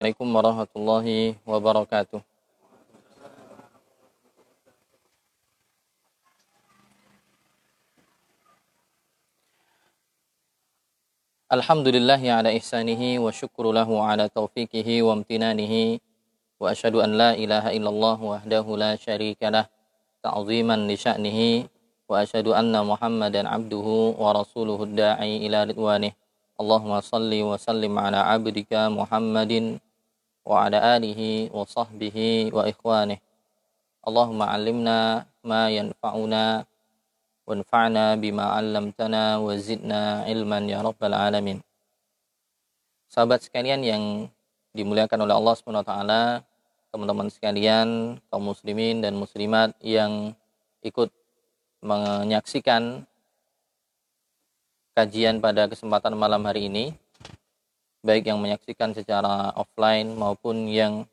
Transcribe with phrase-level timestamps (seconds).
[0.00, 2.24] Assalamualaikum warahmatullahi wabarakatuh.
[11.52, 16.00] Alhamdulillahi ala ihsanihi wa syukru lahu ala taufiqihi wa amtinanihi
[16.56, 19.68] wa ashadu an la ilaha illallah wahdahu la syarika lah
[20.24, 21.68] ta'ziman li sya'nihi
[22.08, 26.16] wa ashadu anna muhammadan abduhu wa rasuluhu da'i ila ridwanih
[26.56, 29.76] Allahumma salli wa sallim ala abdika muhammadin
[31.66, 33.20] sahbihi wa ikhwanih
[34.00, 36.64] Allahumma alimna ma yanfa'una
[37.44, 41.60] wanfa'na bima 'allamtana wa zidna ilman ya rabbal alamin.
[43.12, 44.04] Sahabat sekalian yang
[44.72, 46.22] dimuliakan oleh Allah taala,
[46.88, 50.32] teman-teman sekalian, kaum muslimin dan muslimat yang
[50.80, 51.12] ikut
[51.84, 53.04] menyaksikan
[54.96, 56.96] kajian pada kesempatan malam hari ini,
[58.00, 61.04] baik yang menyaksikan secara offline maupun yang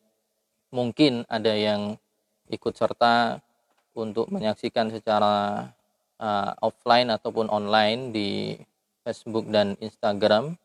[0.72, 2.00] mungkin ada yang
[2.48, 3.44] ikut serta
[3.98, 5.68] untuk menyaksikan secara
[6.22, 8.30] uh, offline ataupun online di
[9.04, 10.56] Facebook dan Instagram.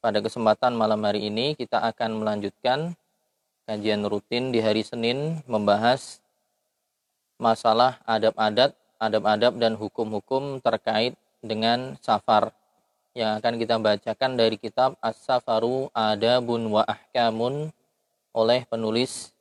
[0.00, 2.96] Pada kesempatan malam hari ini kita akan melanjutkan
[3.68, 6.24] kajian rutin di hari Senin membahas
[7.36, 12.52] masalah adab-adat, adab-adab dan hukum-hukum terkait dengan safar
[13.14, 17.74] yang akan kita bacakan dari kitab As-Safaru Adabun wa Ahkamun
[18.30, 19.34] oleh penulis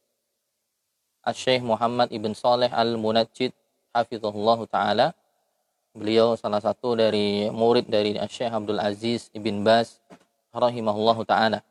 [1.30, 3.53] Syekh Muhammad Ibn Saleh Al-Munajjid
[3.94, 5.14] hafizahullah taala
[5.90, 9.97] Beliau salah satu dari murid dari Syekh Abdul Aziz Ibn Bas
[10.53, 11.66] rahimahullahu taala.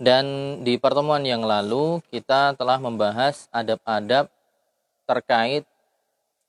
[0.00, 4.32] Dan di pertemuan yang lalu kita telah membahas adab-adab
[5.04, 5.68] terkait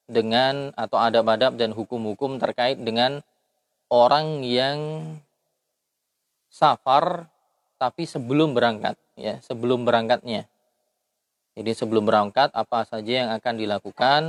[0.07, 3.19] dengan atau adab-adab dan hukum-hukum terkait dengan
[3.91, 5.03] orang yang
[6.47, 7.27] safar
[7.75, 10.47] tapi sebelum berangkat ya, sebelum berangkatnya.
[11.59, 14.21] Jadi sebelum berangkat apa saja yang akan dilakukan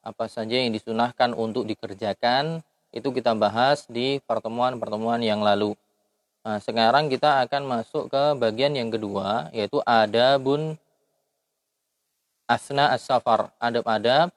[0.00, 2.62] apa saja yang disunahkan untuk dikerjakan
[2.94, 5.74] itu kita bahas di pertemuan-pertemuan yang lalu.
[6.40, 10.78] Nah, sekarang kita akan masuk ke bagian yang kedua yaitu adabun
[12.48, 14.32] asna as-safar, adab-adab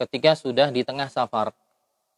[0.00, 1.52] ketika sudah di tengah safar.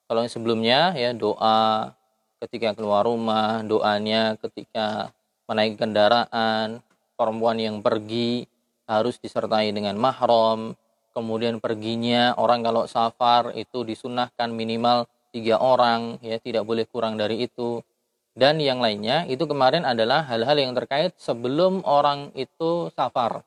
[0.07, 1.91] Kalau yang sebelumnya ya doa
[2.39, 5.11] ketika keluar rumah, doanya ketika
[5.51, 6.79] menaiki kendaraan,
[7.19, 8.47] perempuan yang pergi
[8.87, 10.79] harus disertai dengan mahram,
[11.11, 17.43] kemudian perginya orang kalau safar itu disunahkan minimal tiga orang ya tidak boleh kurang dari
[17.43, 17.83] itu.
[18.31, 23.43] Dan yang lainnya itu kemarin adalah hal-hal yang terkait sebelum orang itu safar.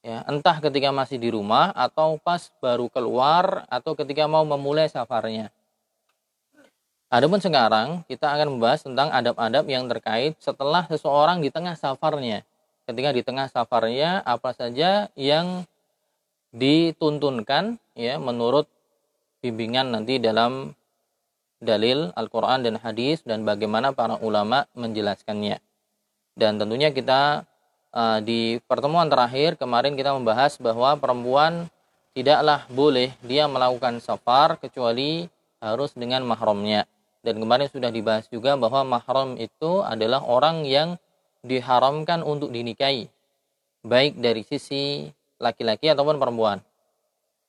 [0.00, 5.52] Ya entah ketika masih di rumah atau pas baru keluar atau ketika mau memulai safarnya
[7.06, 12.42] Adapun sekarang kita akan membahas tentang adab-adab yang terkait setelah seseorang di tengah safarnya.
[12.82, 15.62] Ketika di tengah safarnya apa saja yang
[16.50, 18.66] dituntunkan ya menurut
[19.38, 20.74] bimbingan nanti dalam
[21.62, 25.62] dalil Al-Qur'an dan hadis dan bagaimana para ulama menjelaskannya.
[26.34, 27.46] Dan tentunya kita
[27.94, 31.70] uh, di pertemuan terakhir kemarin kita membahas bahwa perempuan
[32.18, 35.30] tidaklah boleh dia melakukan safar kecuali
[35.62, 36.84] harus dengan mahramnya.
[37.26, 40.94] Dan kemarin sudah dibahas juga bahwa mahram itu adalah orang yang
[41.42, 43.10] diharamkan untuk dinikahi.
[43.82, 45.10] Baik dari sisi
[45.42, 46.62] laki-laki ataupun perempuan.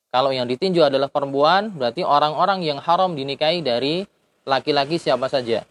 [0.09, 4.01] Kalau yang ditinju adalah perempuan, berarti orang-orang yang haram dinikahi dari
[4.49, 5.61] laki-laki siapa saja.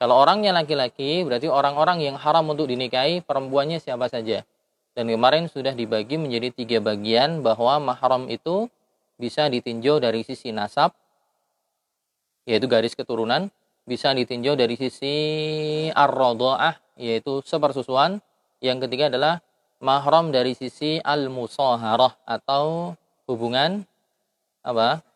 [0.00, 4.48] Kalau orangnya laki-laki, berarti orang-orang yang haram untuk dinikahi perempuannya siapa saja.
[4.96, 8.72] Dan kemarin sudah dibagi menjadi tiga bagian bahwa mahram itu
[9.20, 10.96] bisa ditinjau dari sisi nasab,
[12.50, 13.46] yaitu garis keturunan,
[13.86, 15.14] bisa ditinjau dari sisi
[15.94, 16.10] ar
[16.98, 18.18] yaitu sepersusuan.
[18.58, 19.38] Yang ketiga adalah
[19.78, 22.98] mahram dari sisi al-musaharah atau
[23.30, 23.86] hubungan
[24.66, 25.06] apa?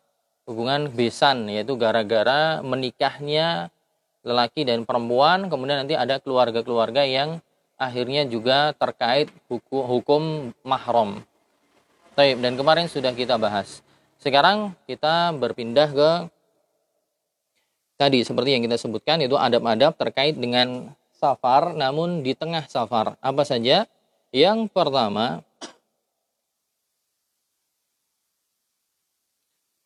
[0.47, 3.75] Hubungan besan yaitu gara-gara menikahnya
[4.25, 7.43] lelaki dan perempuan kemudian nanti ada keluarga-keluarga yang
[7.77, 10.23] akhirnya juga terkait hukum, hukum
[10.65, 11.21] mahram.
[12.15, 13.83] Dan kemarin sudah kita bahas.
[14.23, 16.11] Sekarang kita berpindah ke
[17.95, 23.17] tadi seperti yang kita sebutkan itu adab-adab terkait dengan safar namun di tengah safar.
[23.23, 23.87] Apa saja?
[24.35, 25.47] Yang pertama,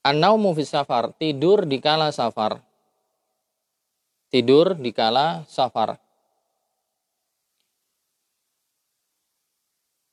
[0.09, 2.65] An-naumu safar, tidur di kala safar.
[4.33, 6.01] Tidur di kala safar.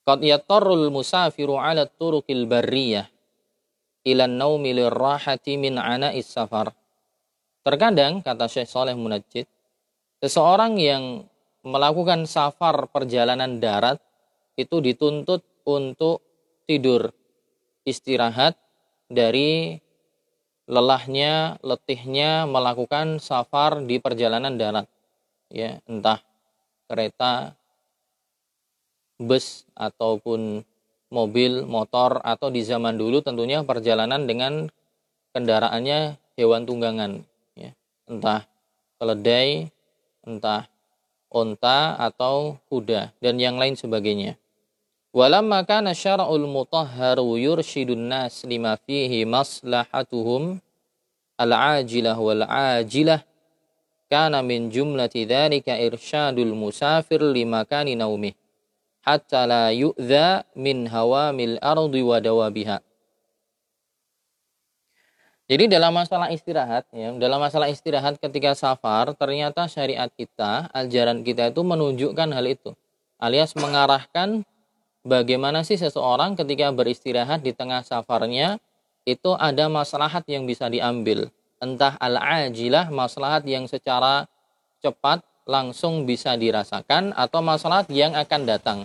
[0.04, 3.08] Qad yattarul musafiru ala turuqil barriyah
[4.06, 6.76] ila naumi lirrahati min ana'is safar.
[7.66, 9.50] Terkadang, kata Syekh Saleh Munajjid,
[10.22, 11.26] seseorang yang
[11.66, 13.98] melakukan safar perjalanan darat
[14.54, 16.22] itu dituntut untuk
[16.70, 17.10] tidur,
[17.82, 18.54] istirahat
[19.10, 19.82] dari
[20.70, 24.86] lelahnya, letihnya melakukan safar di perjalanan darat.
[25.50, 26.22] Ya, entah
[26.86, 27.58] kereta,
[29.18, 30.62] bus ataupun
[31.10, 34.70] mobil, motor atau di zaman dulu tentunya perjalanan dengan
[35.34, 37.26] kendaraannya hewan tunggangan.
[38.06, 38.46] Entah
[39.02, 39.74] keledai,
[40.22, 40.70] entah
[41.34, 44.38] onta atau kuda dan yang lain sebagainya.
[45.16, 50.60] Walamma kana syara'ul mutahharu yurshidun nas lima fihi maslahatuhum
[51.40, 53.24] al-ajilah wal-ajilah
[54.12, 58.36] kana min jumlati dhalika irsyadul musafir lima kani naumih
[59.06, 62.82] hatta la yu'dha min hawamil ardi wa dawabiha.
[65.46, 71.54] Jadi dalam masalah istirahat, ya, dalam masalah istirahat ketika safar, ternyata syariat kita, ajaran kita
[71.54, 72.74] itu menunjukkan hal itu.
[73.22, 74.42] Alias mengarahkan
[75.06, 78.58] bagaimana sih seseorang ketika beristirahat di tengah safarnya
[79.06, 81.30] itu ada maslahat yang bisa diambil.
[81.62, 84.26] Entah al-ajilah, maslahat yang secara
[84.82, 88.80] cepat langsung bisa dirasakan atau maslahat yang akan datang.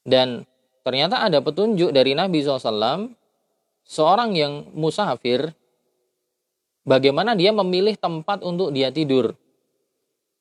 [0.00, 0.48] Dan
[0.80, 3.19] ternyata ada petunjuk dari Nabi SAW,
[3.90, 5.50] seorang yang musafir,
[6.86, 9.34] bagaimana dia memilih tempat untuk dia tidur.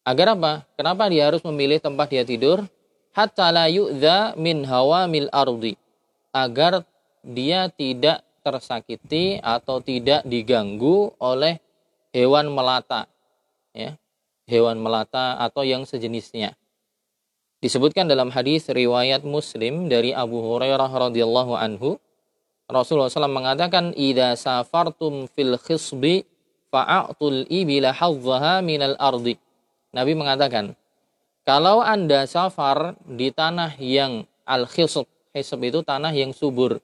[0.05, 0.69] Agar apa?
[0.77, 2.61] Kenapa dia harus memilih tempat dia tidur?
[3.09, 5.73] Hatta la yu'dha min hawamil ardi.
[6.29, 6.85] Agar
[7.25, 11.57] dia tidak tersakiti atau tidak diganggu oleh
[12.13, 13.09] hewan melata.
[13.73, 13.97] Ya.
[14.49, 16.57] Hewan melata atau yang sejenisnya.
[17.59, 21.99] Disebutkan dalam hadis riwayat Muslim dari Abu Hurairah radhiyallahu anhu,
[22.69, 26.21] Rasulullah SAW mengatakan, "Idza safartum fil khisbi
[26.69, 29.41] fa'atul ibila hadzaha minal ardi."
[29.89, 30.77] Nabi mengatakan,
[31.49, 36.77] kalau Anda safar di tanah yang al-khisb, khisb itu tanah yang subur,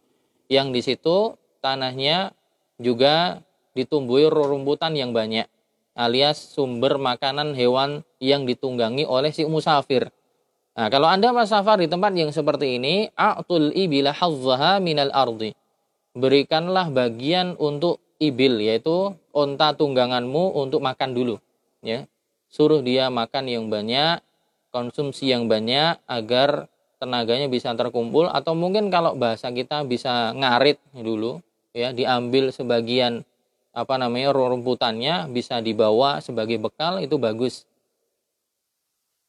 [0.49, 2.33] yang di situ tanahnya
[2.81, 3.45] juga
[3.77, 5.45] ditumbuhi rumputan yang banyak,
[5.93, 10.09] alias sumber makanan hewan yang ditunggangi oleh si musafir.
[10.73, 15.53] Nah, kalau Anda safar di tempat yang seperti ini, a'tul ibila hazzaha minal ardi.
[16.15, 21.35] Berikanlah bagian untuk ibil, yaitu onta tungganganmu untuk makan dulu.
[21.83, 22.07] Ya,
[22.47, 24.23] suruh dia makan yang banyak,
[24.71, 31.43] konsumsi yang banyak agar tenaganya bisa terkumpul atau mungkin kalau bahasa kita bisa ngarit dulu
[31.75, 33.27] ya diambil sebagian
[33.75, 37.67] apa namanya rumputannya bisa dibawa sebagai bekal itu bagus.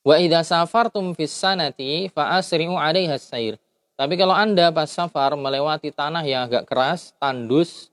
[0.07, 3.59] Wa idza safartum fis sanati fa asri'u 'alaiha sair.
[3.97, 7.89] Tapi kalau Anda pas safar melewati tanah yang agak keras, tandus,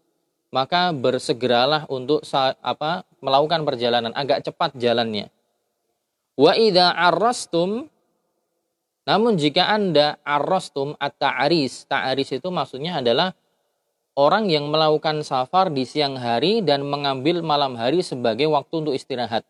[0.51, 2.21] maka bersegeralah untuk
[2.59, 5.31] apa melakukan perjalanan agak cepat jalannya.
[6.35, 7.87] Wa idza arrastum
[9.03, 13.35] namun jika Anda arrastum at-ta'aris, ta'aris itu maksudnya adalah
[14.15, 19.43] orang yang melakukan safar di siang hari dan mengambil malam hari sebagai waktu untuk istirahat.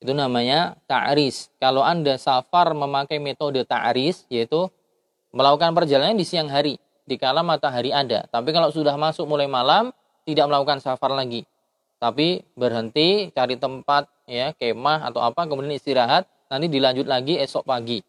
[0.00, 1.48] Itu namanya ta'aris.
[1.56, 4.68] Kalau Anda safar memakai metode ta'aris yaitu
[5.30, 8.26] melakukan perjalanan di siang hari di kala matahari ada.
[8.30, 9.90] Tapi kalau sudah masuk mulai malam
[10.22, 11.46] tidak melakukan safar lagi.
[12.00, 18.00] Tapi berhenti cari tempat ya kemah atau apa kemudian istirahat nanti dilanjut lagi esok pagi.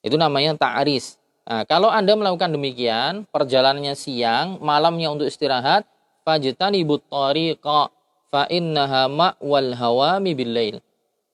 [0.00, 1.18] Itu namanya ta'aris.
[1.46, 5.86] Nah, kalau Anda melakukan demikian, perjalanannya siang, malamnya untuk istirahat,
[6.26, 7.90] fajtanibut tariqa
[8.34, 10.82] fa innaha ma'wal hawami billail.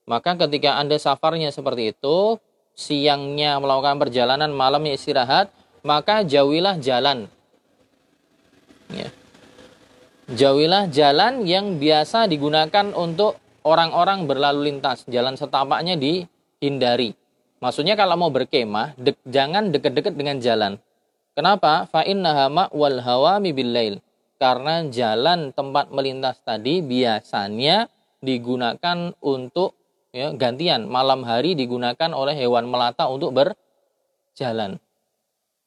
[0.05, 2.37] Maka ketika Anda safarnya seperti itu,
[2.75, 5.53] siangnya melakukan perjalanan, malamnya istirahat,
[5.85, 7.29] maka jauhilah jalan.
[8.93, 9.09] Ya
[10.33, 13.37] Jauhilah jalan yang biasa digunakan untuk
[13.69, 15.05] orang-orang berlalu lintas.
[15.05, 17.13] Jalan setapaknya dihindari.
[17.61, 20.81] Maksudnya kalau mau berkemah, de jangan dekat-dekat dengan jalan.
[21.37, 21.85] Kenapa?
[21.85, 24.01] Fa hama wal hawami billail.
[24.41, 27.93] Karena jalan tempat melintas tadi biasanya
[28.25, 29.77] digunakan untuk
[30.13, 30.87] ya, gantian.
[30.87, 34.79] Malam hari digunakan oleh hewan melata untuk berjalan.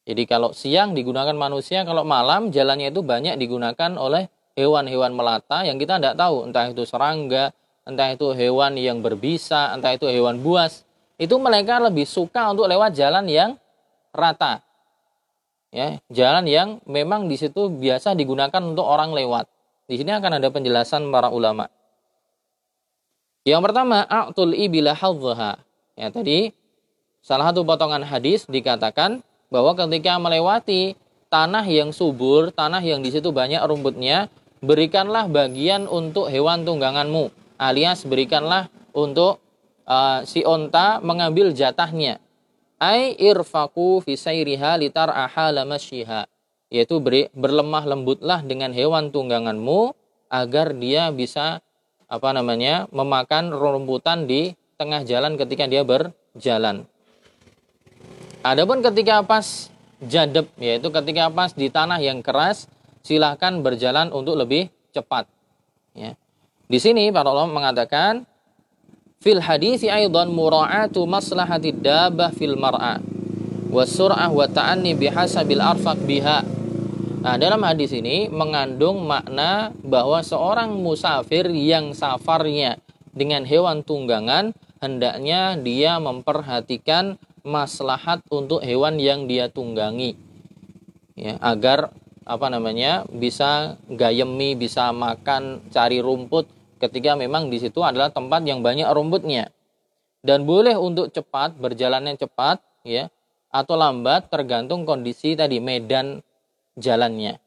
[0.06, 5.76] Jadi kalau siang digunakan manusia, kalau malam jalannya itu banyak digunakan oleh hewan-hewan melata yang
[5.76, 7.50] kita tidak tahu, entah itu serangga,
[7.82, 10.86] entah itu hewan yang berbisa, entah itu hewan buas,
[11.18, 13.50] itu mereka lebih suka untuk lewat jalan yang
[14.14, 14.62] rata.
[15.74, 19.50] Ya, jalan yang memang di situ biasa digunakan untuk orang lewat.
[19.90, 21.68] Di sini akan ada penjelasan para ulama.
[23.46, 25.62] Yang pertama, a'tul ibila hadzaha.
[25.94, 26.50] Ya, tadi
[27.22, 30.98] salah satu potongan hadis dikatakan bahwa ketika melewati
[31.30, 34.26] tanah yang subur, tanah yang di situ banyak rumputnya,
[34.58, 39.40] berikanlah bagian untuk hewan tungganganmu alias berikanlah untuk
[39.88, 42.20] uh, si onta mengambil jatahnya
[42.76, 46.28] ai irfaku fi sayriha litar ahala masyiha
[46.68, 49.96] yaitu beri, berlemah lembutlah dengan hewan tungganganmu
[50.28, 51.62] agar dia bisa
[52.06, 56.86] apa namanya memakan rumputan di tengah jalan ketika dia berjalan.
[58.46, 62.70] Adapun ketika pas jadeb yaitu ketika pas di tanah yang keras
[63.02, 65.26] silahkan berjalan untuk lebih cepat.
[65.96, 66.14] Ya.
[66.66, 68.26] Di sini para ulama mengatakan
[69.22, 73.02] fil hadis aidan mura'atu maslahati dabah fil mar'a
[73.70, 76.42] wasur'ah wa ta'anni bihasabil arfaq biha
[77.26, 82.78] Nah, dalam hadis ini mengandung makna bahwa seorang musafir yang safarnya
[83.10, 90.14] dengan hewan tunggangan hendaknya dia memperhatikan maslahat untuk hewan yang dia tunggangi.
[91.18, 91.90] Ya, agar
[92.22, 93.02] apa namanya?
[93.10, 96.46] bisa gayemi, bisa makan, cari rumput
[96.78, 99.50] ketika memang di situ adalah tempat yang banyak rumputnya.
[100.22, 103.10] Dan boleh untuk cepat, berjalannya cepat ya
[103.50, 106.22] atau lambat tergantung kondisi tadi medan
[106.76, 107.40] jalannya.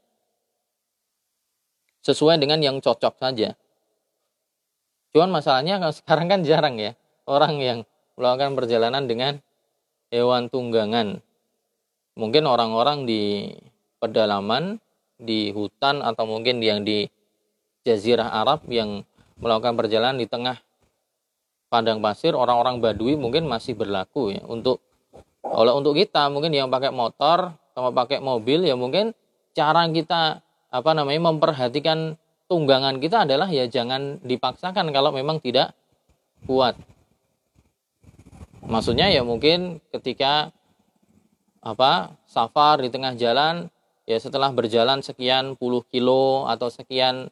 [2.01, 3.53] Sesuai dengan yang cocok saja.
[5.13, 6.93] Cuman masalahnya sekarang kan jarang ya
[7.29, 7.79] orang yang
[8.17, 9.33] melakukan perjalanan dengan
[10.09, 11.21] hewan tunggangan.
[12.17, 13.53] Mungkin orang-orang di
[14.01, 14.81] pedalaman,
[15.15, 17.07] di hutan atau mungkin yang di
[17.86, 19.07] jazirah Arab yang
[19.39, 20.59] melakukan perjalanan di tengah
[21.71, 24.83] padang pasir, orang-orang Badui mungkin masih berlaku ya untuk
[25.39, 29.15] kalau untuk kita mungkin yang pakai motor sama pakai mobil ya mungkin
[29.55, 32.19] cara kita apa namanya memperhatikan
[32.51, 35.74] tunggangan kita adalah ya jangan dipaksakan kalau memang tidak
[36.43, 36.75] kuat.
[38.67, 40.53] Maksudnya ya mungkin ketika
[41.59, 43.67] apa safar di tengah jalan
[44.07, 47.27] ya setelah berjalan sekian puluh kilo atau sekian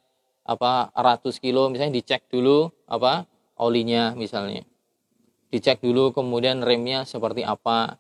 [0.48, 3.28] apa ratus kilo misalnya dicek dulu apa
[3.60, 4.64] olinya misalnya
[5.52, 8.00] dicek dulu kemudian remnya seperti apa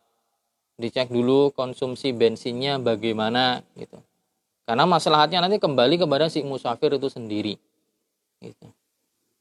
[0.78, 3.98] dicek dulu konsumsi bensinnya bagaimana gitu.
[4.64, 7.58] Karena masalahnya nanti kembali kepada si musafir itu sendiri.
[8.38, 8.68] Gitu.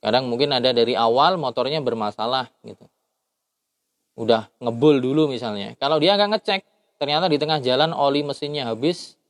[0.00, 2.88] Kadang mungkin ada dari awal motornya bermasalah gitu.
[4.16, 5.76] Udah ngebul dulu misalnya.
[5.76, 6.60] Kalau dia nggak ngecek,
[6.96, 9.20] ternyata di tengah jalan oli mesinnya habis,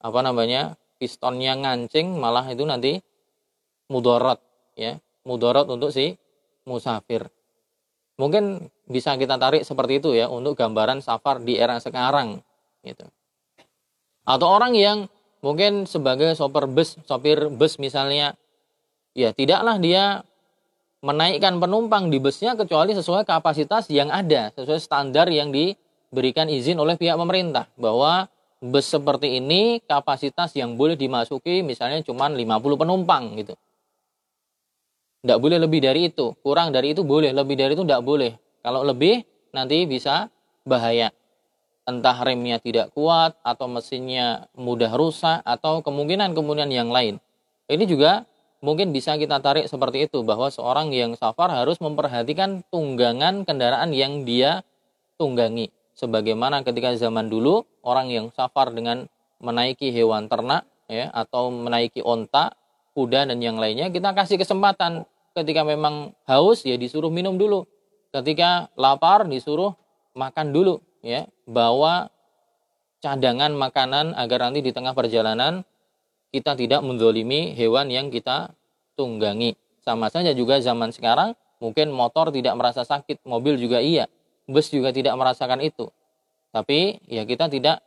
[0.00, 3.04] apa namanya, pistonnya ngancing, malah itu nanti
[3.92, 4.40] mudorot,
[4.72, 4.96] ya,
[5.28, 6.16] mudorot untuk si
[6.64, 7.28] musafir.
[8.16, 12.40] Mungkin bisa kita tarik seperti itu ya untuk gambaran safar di era sekarang
[12.80, 13.04] gitu.
[14.24, 15.06] Atau orang yang
[15.44, 18.34] mungkin sebagai sopir bus, sopir bus misalnya
[19.12, 20.24] ya tidaklah dia
[21.04, 26.96] menaikkan penumpang di busnya kecuali sesuai kapasitas yang ada, sesuai standar yang diberikan izin oleh
[26.96, 28.32] pihak pemerintah bahwa
[28.64, 33.54] bus seperti ini kapasitas yang boleh dimasuki misalnya cuma 50 penumpang gitu.
[35.26, 36.38] Tidak boleh lebih dari itu.
[36.38, 38.38] Kurang dari itu boleh, lebih dari itu tidak boleh.
[38.62, 40.30] Kalau lebih nanti bisa
[40.62, 41.10] bahaya.
[41.82, 47.18] Entah remnya tidak kuat atau mesinnya mudah rusak atau kemungkinan-kemungkinan yang lain.
[47.66, 48.22] Ini juga
[48.62, 54.22] mungkin bisa kita tarik seperti itu bahwa seorang yang safar harus memperhatikan tunggangan kendaraan yang
[54.22, 54.62] dia
[55.18, 55.74] tunggangi.
[55.98, 59.10] Sebagaimana ketika zaman dulu orang yang safar dengan
[59.42, 62.54] menaiki hewan ternak ya atau menaiki onta,
[62.94, 65.02] kuda dan yang lainnya kita kasih kesempatan
[65.36, 67.68] ketika memang haus ya disuruh minum dulu.
[68.08, 69.76] Ketika lapar disuruh
[70.16, 71.28] makan dulu ya.
[71.44, 72.08] Bawa
[73.04, 75.62] cadangan makanan agar nanti di tengah perjalanan
[76.32, 78.56] kita tidak mendolimi hewan yang kita
[78.96, 79.54] tunggangi.
[79.84, 84.10] Sama saja juga zaman sekarang mungkin motor tidak merasa sakit, mobil juga iya,
[84.50, 85.88] bus juga tidak merasakan itu.
[86.50, 87.84] Tapi ya kita tidak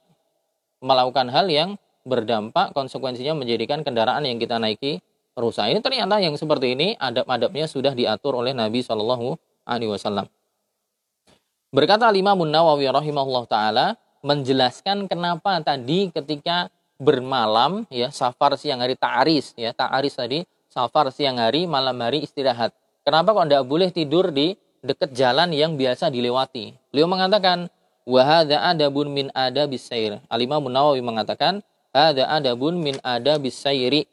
[0.79, 1.75] melakukan hal yang
[2.08, 5.03] berdampak konsekuensinya menjadikan kendaraan yang kita naiki
[5.39, 5.72] rusak.
[5.72, 10.27] Ini ternyata yang seperti ini adab-adabnya sudah diatur oleh Nabi Shallallahu Alaihi Wasallam.
[11.69, 13.86] Berkata Imam Nawawi rahimahullah taala
[14.25, 16.67] menjelaskan kenapa tadi ketika
[17.00, 22.75] bermalam ya safar siang hari ta'aris ya ta'aris tadi safar siang hari malam hari istirahat.
[23.08, 26.75] Kenapa kok tidak boleh tidur di dekat jalan yang biasa dilewati?
[26.91, 27.72] Beliau mengatakan
[28.03, 30.19] wahada adabun min ada bisair.
[30.27, 34.05] Alimah Nawawi mengatakan ada adabun min ada bisairi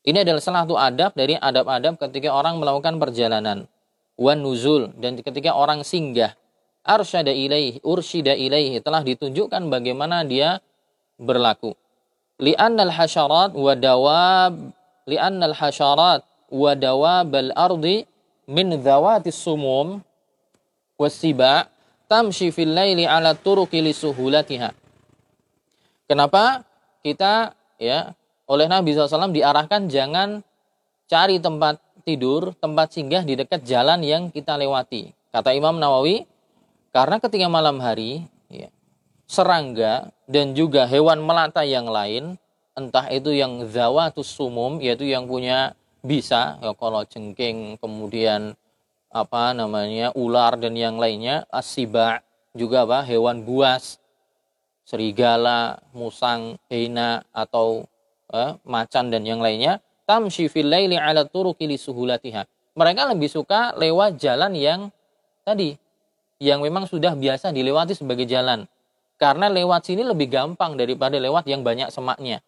[0.00, 3.68] ini adalah salah satu adab dari adab-adab ketika orang melakukan perjalanan.
[4.16, 6.36] Wan nuzul dan ketika orang singgah.
[6.80, 10.64] Arsyada ilaihi, ursyida ilaihi telah ditunjukkan bagaimana dia
[11.20, 11.76] berlaku.
[12.40, 14.72] Li'annal hasyarat wa dawab
[15.04, 18.08] li'annal hasyarat wa dawab al-ardi
[18.48, 20.00] min dhawatis sumum
[20.96, 21.68] wasiba
[22.08, 24.72] tamshi fil laili ala turuqi lisuhulatiha.
[26.08, 26.64] Kenapa
[27.04, 28.16] kita ya
[28.50, 30.42] oleh Nabi SAW diarahkan jangan
[31.06, 35.14] cari tempat tidur, tempat singgah di dekat jalan yang kita lewati.
[35.30, 36.26] Kata Imam Nawawi,
[36.90, 38.66] karena ketika malam hari, ya,
[39.30, 42.34] serangga dan juga hewan melata yang lain,
[42.74, 48.58] entah itu yang zawatus sumum, yaitu yang punya bisa, ya, kalau jengking, kemudian
[49.10, 52.22] apa namanya ular dan yang lainnya, asiba
[52.54, 54.02] juga apa hewan buas,
[54.82, 57.86] serigala, musang, hina atau
[58.34, 62.46] eh, macan dan yang lainnya, tamshi fil laili ala turuqi suhulatiha.
[62.74, 64.80] Mereka lebih suka lewat jalan yang
[65.42, 65.74] tadi
[66.40, 68.64] yang memang sudah biasa dilewati sebagai jalan.
[69.20, 72.40] Karena lewat sini lebih gampang daripada lewat yang banyak semaknya.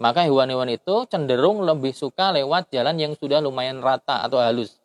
[0.00, 4.80] Maka hewan-hewan itu cenderung lebih suka lewat jalan yang sudah lumayan rata atau halus.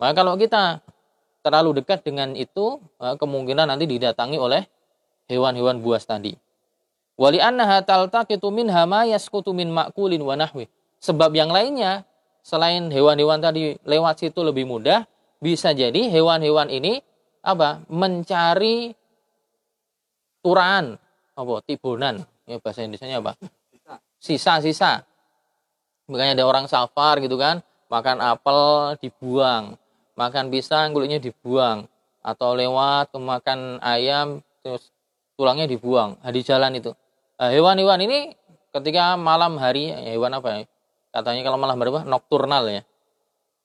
[0.00, 0.80] Maka kalau kita
[1.44, 4.64] terlalu dekat dengan itu, eh, kemungkinan nanti didatangi oleh
[5.28, 6.32] hewan-hewan buas tadi.
[7.20, 10.66] Wali annaha taltaqitu minha ma yasqutu min ma'kulin wa nahwi.
[11.02, 12.08] Sebab yang lainnya
[12.40, 15.04] selain hewan-hewan tadi lewat situ lebih mudah,
[15.42, 17.02] bisa jadi hewan-hewan ini
[17.42, 18.94] apa mencari
[20.40, 20.96] turaan.
[21.32, 22.22] Apa tibunan.
[22.44, 23.32] Ya bahasa Indonesia apa?
[24.22, 25.02] Sisa-sisa
[26.06, 29.76] makanya ada orang safar gitu kan makan apel dibuang.
[30.16, 31.88] Makan pisang kulitnya dibuang.
[32.22, 34.94] Atau lewat makan ayam terus
[35.34, 36.14] tulangnya dibuang.
[36.22, 36.94] Nah, di jalan itu
[37.50, 38.38] hewan-hewan ini
[38.70, 40.62] ketika malam hari hewan apa ya?
[41.10, 42.02] Katanya kalau malam hari apa?
[42.06, 42.82] Nokturnal ya.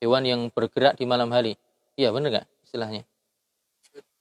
[0.01, 1.59] Hewan yang bergerak di malam hari.
[1.97, 3.05] Iya bener gak istilahnya?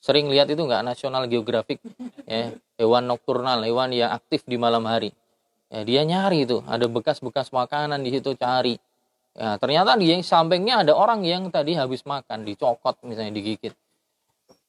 [0.00, 0.86] Sering lihat itu nggak?
[0.86, 1.82] Nasional geografik
[2.28, 2.54] ya.
[2.78, 5.10] Hewan nokturnal hewan yang aktif di malam hari.
[5.66, 6.62] Ya, dia nyari itu.
[6.62, 8.78] Ada bekas-bekas makanan di situ cari.
[9.34, 13.74] Ya, ternyata di sampingnya ada orang yang tadi habis makan dicokot misalnya digigit.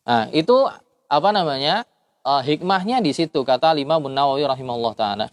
[0.09, 0.67] Nah itu
[1.07, 1.85] apa namanya
[2.27, 5.27] uh, hikmahnya di situ kata lima Nawawi rahimahullah taala.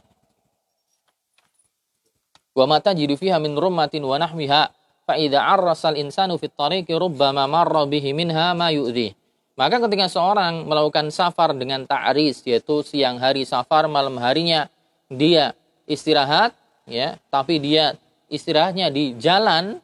[2.54, 4.70] Wa mata jidu fiha min rummatin wa nahwiha
[5.02, 9.18] fa idza arrasal insanu fit tariqi rubbama marra bihi minha ma yu'dhi.
[9.58, 14.66] Maka ketika seorang melakukan safar dengan ta'ris yaitu siang hari safar malam harinya
[15.06, 15.54] dia
[15.86, 16.54] istirahat
[16.90, 17.94] ya, tapi dia
[18.30, 19.78] istirahatnya di jalan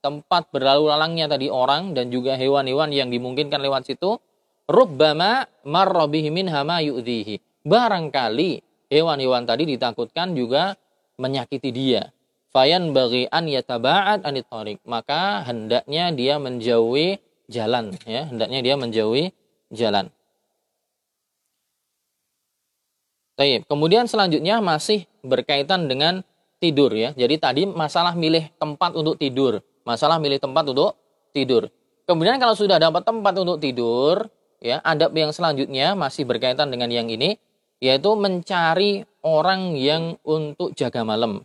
[0.00, 4.20] tempat berlalu lalangnya tadi orang dan juga hewan-hewan yang dimungkinkan lewat situ
[4.68, 7.64] rubbama marra bihi minha ma yu'dhihi.
[7.64, 8.60] Barangkali
[8.92, 10.76] hewan-hewan tadi ditakutkan juga
[11.16, 12.12] menyakiti dia.
[12.54, 14.46] Fayan bagi an yataba'ad anit
[14.86, 17.18] Maka hendaknya dia menjauhi
[17.50, 19.34] jalan ya hendaknya dia menjauhi
[19.68, 20.08] jalan
[23.34, 23.66] Taib.
[23.66, 26.22] Kemudian selanjutnya masih berkaitan dengan
[26.62, 27.10] tidur ya.
[27.18, 30.94] Jadi tadi masalah milih tempat untuk tidur, masalah milih tempat untuk
[31.34, 31.66] tidur.
[32.06, 34.30] Kemudian kalau sudah dapat tempat untuk tidur,
[34.64, 37.36] ya adab yang selanjutnya masih berkaitan dengan yang ini,
[37.84, 41.44] yaitu mencari orang yang untuk jaga malam.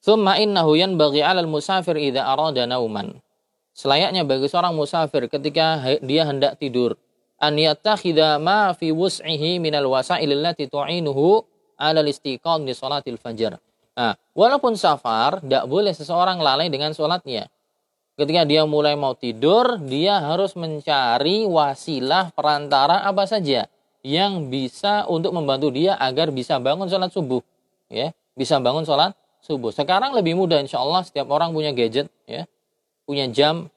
[0.00, 3.20] Summa innahu yanbaghi 'alal musafir idza arada nauman.
[3.76, 6.96] Selayaknya bagi seorang musafir ketika dia hendak tidur
[7.38, 11.44] an yattakhidha ma fi wus'ihi minal wasail allati tu'inuhu
[11.78, 13.60] 'ala istiqam di salatil fajar.
[13.98, 17.50] Nah, walaupun safar, tidak boleh seseorang lalai dengan sholatnya.
[18.18, 23.70] Ketika dia mulai mau tidur, dia harus mencari wasilah perantara apa saja
[24.02, 27.38] yang bisa untuk membantu dia agar bisa bangun sholat subuh.
[27.86, 29.70] Ya, bisa bangun sholat subuh.
[29.70, 32.50] Sekarang lebih mudah insya Allah setiap orang punya gadget ya
[33.08, 33.72] punya jam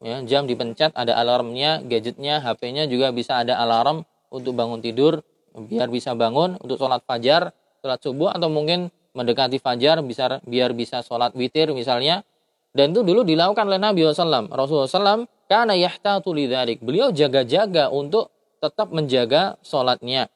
[0.00, 5.20] ya jam dipencet ada alarmnya gadgetnya HP-nya juga bisa ada alarm untuk bangun tidur
[5.52, 7.52] biar bisa bangun untuk sholat fajar
[7.84, 12.24] sholat subuh atau mungkin mendekati fajar bisa biar bisa sholat witir misalnya
[12.70, 18.30] dan itu dulu dilakukan oleh Nabi SAW Rasulullah SAW karena yahtatu lidhalik beliau jaga-jaga untuk
[18.62, 20.30] tetap menjaga sholatnya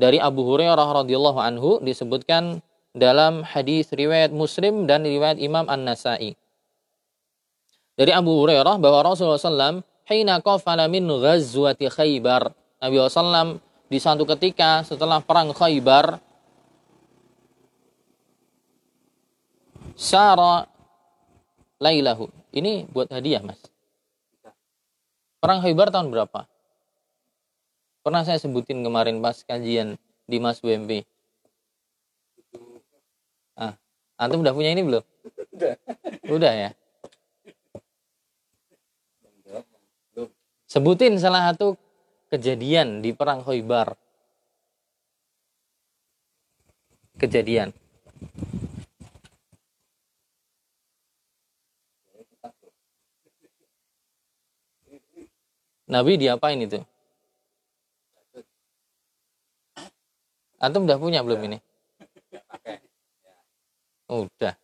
[0.00, 2.64] dari Abu Hurairah radhiyallahu anhu disebutkan
[2.96, 6.34] dalam hadis riwayat Muslim dan riwayat Imam An-Nasai.
[7.94, 12.48] Dari Abu Hurairah bahwa Rasulullah SAW hina qafala min ghazwati Khaybar.
[12.80, 13.60] Nabi SAW
[13.92, 16.16] di satu ketika setelah perang Khaybar
[20.00, 20.64] Syara
[21.80, 22.28] lailahu.
[22.52, 23.58] Ini buat hadiah, Mas.
[25.40, 26.44] Perang Khaybar tahun berapa?
[28.04, 29.96] Pernah saya sebutin kemarin pas kajian
[30.28, 31.08] di Mas WMP.
[33.56, 33.76] Ah,
[34.20, 35.04] antum udah punya ini belum?
[35.56, 35.74] Udah.
[36.28, 36.70] Udah ya?
[40.70, 41.74] Sebutin salah satu
[42.30, 43.96] kejadian di perang Khaybar.
[47.18, 47.74] Kejadian.
[55.90, 56.78] Nabi diapain itu?
[60.62, 61.58] Antum udah punya belum ini?
[64.06, 64.54] Udah.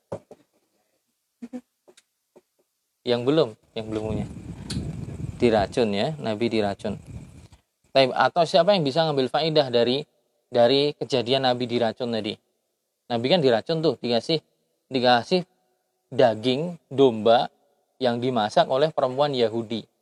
[3.03, 4.27] Yang belum, yang belum punya.
[5.43, 6.95] Diracun ya, Nabi diracun.
[7.91, 10.07] Tapi atau siapa yang bisa ngambil faidah dari
[10.47, 12.39] dari kejadian Nabi diracun tadi?
[13.11, 14.39] Nabi kan diracun tuh, dikasih
[14.87, 15.43] dikasih
[16.13, 17.51] daging domba
[17.99, 19.96] yang dimasak oleh perempuan Yahudi.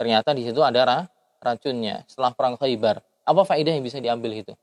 [0.00, 1.12] Ternyata di situ ada
[1.44, 3.04] racunnya setelah perang Khaybar.
[3.20, 4.56] Apa faedah yang bisa diambil itu?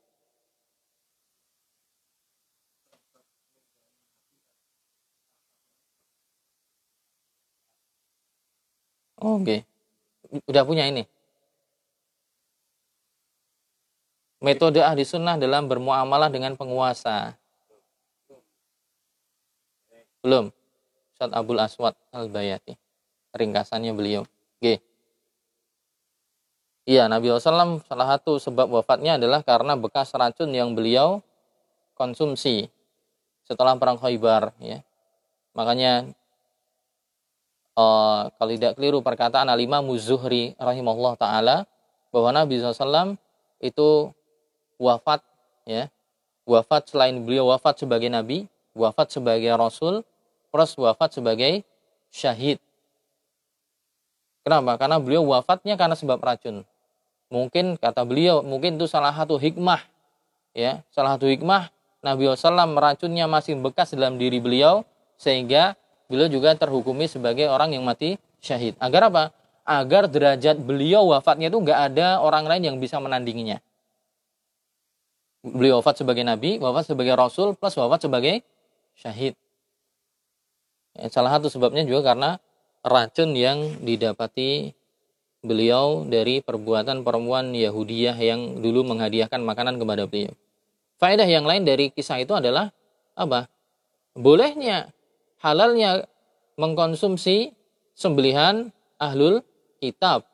[9.22, 9.62] Oke.
[10.26, 10.42] Okay.
[10.50, 11.06] Udah punya ini?
[14.42, 17.38] Metode ahli sunnah dalam bermuamalah dengan penguasa.
[20.18, 20.50] Belum.
[21.14, 22.74] Ustaz Abdul Aswad Al-Bayati.
[23.38, 24.26] Ringkasannya beliau.
[24.58, 24.87] Oke.
[26.88, 31.20] Iya, Nabi SAW salah satu sebab wafatnya adalah karena bekas racun yang beliau
[31.92, 32.72] konsumsi
[33.44, 34.56] setelah perang Khaybar.
[34.56, 34.80] Ya.
[35.52, 36.08] Makanya
[37.76, 41.68] uh, kalau tidak keliru perkataan Alimah Muzuhri rahimahullah taala
[42.08, 43.20] bahwa Nabi SAW
[43.60, 44.08] itu
[44.80, 45.20] wafat
[45.68, 45.92] ya
[46.48, 50.06] wafat selain beliau wafat sebagai nabi wafat sebagai rasul
[50.48, 51.66] plus wafat sebagai
[52.14, 52.62] syahid
[54.46, 56.62] kenapa karena beliau wafatnya karena sebab racun
[57.28, 59.84] mungkin kata beliau mungkin itu salah satu hikmah
[60.56, 64.86] ya salah satu hikmah Nabi SAW meracunnya masih bekas dalam diri beliau
[65.18, 65.74] sehingga
[66.06, 68.78] beliau juga terhukumi sebagai orang yang mati syahid.
[68.78, 69.34] Agar apa?
[69.66, 73.58] Agar derajat beliau wafatnya itu nggak ada orang lain yang bisa menandinginya.
[75.42, 78.46] Beliau wafat sebagai nabi, wafat sebagai rasul, plus wafat sebagai
[78.96, 79.34] syahid.
[80.96, 82.42] Ya, salah satu sebabnya juga karena
[82.82, 84.72] racun yang didapati
[85.42, 90.34] beliau dari perbuatan perempuan Yahudiyah yang dulu menghadiahkan makanan kepada beliau.
[90.98, 92.74] Faedah yang lain dari kisah itu adalah
[93.14, 93.46] apa?
[94.18, 94.90] Bolehnya
[95.38, 96.10] halalnya
[96.58, 97.54] mengkonsumsi
[97.94, 99.46] sembelihan ahlul
[99.78, 100.26] kitab.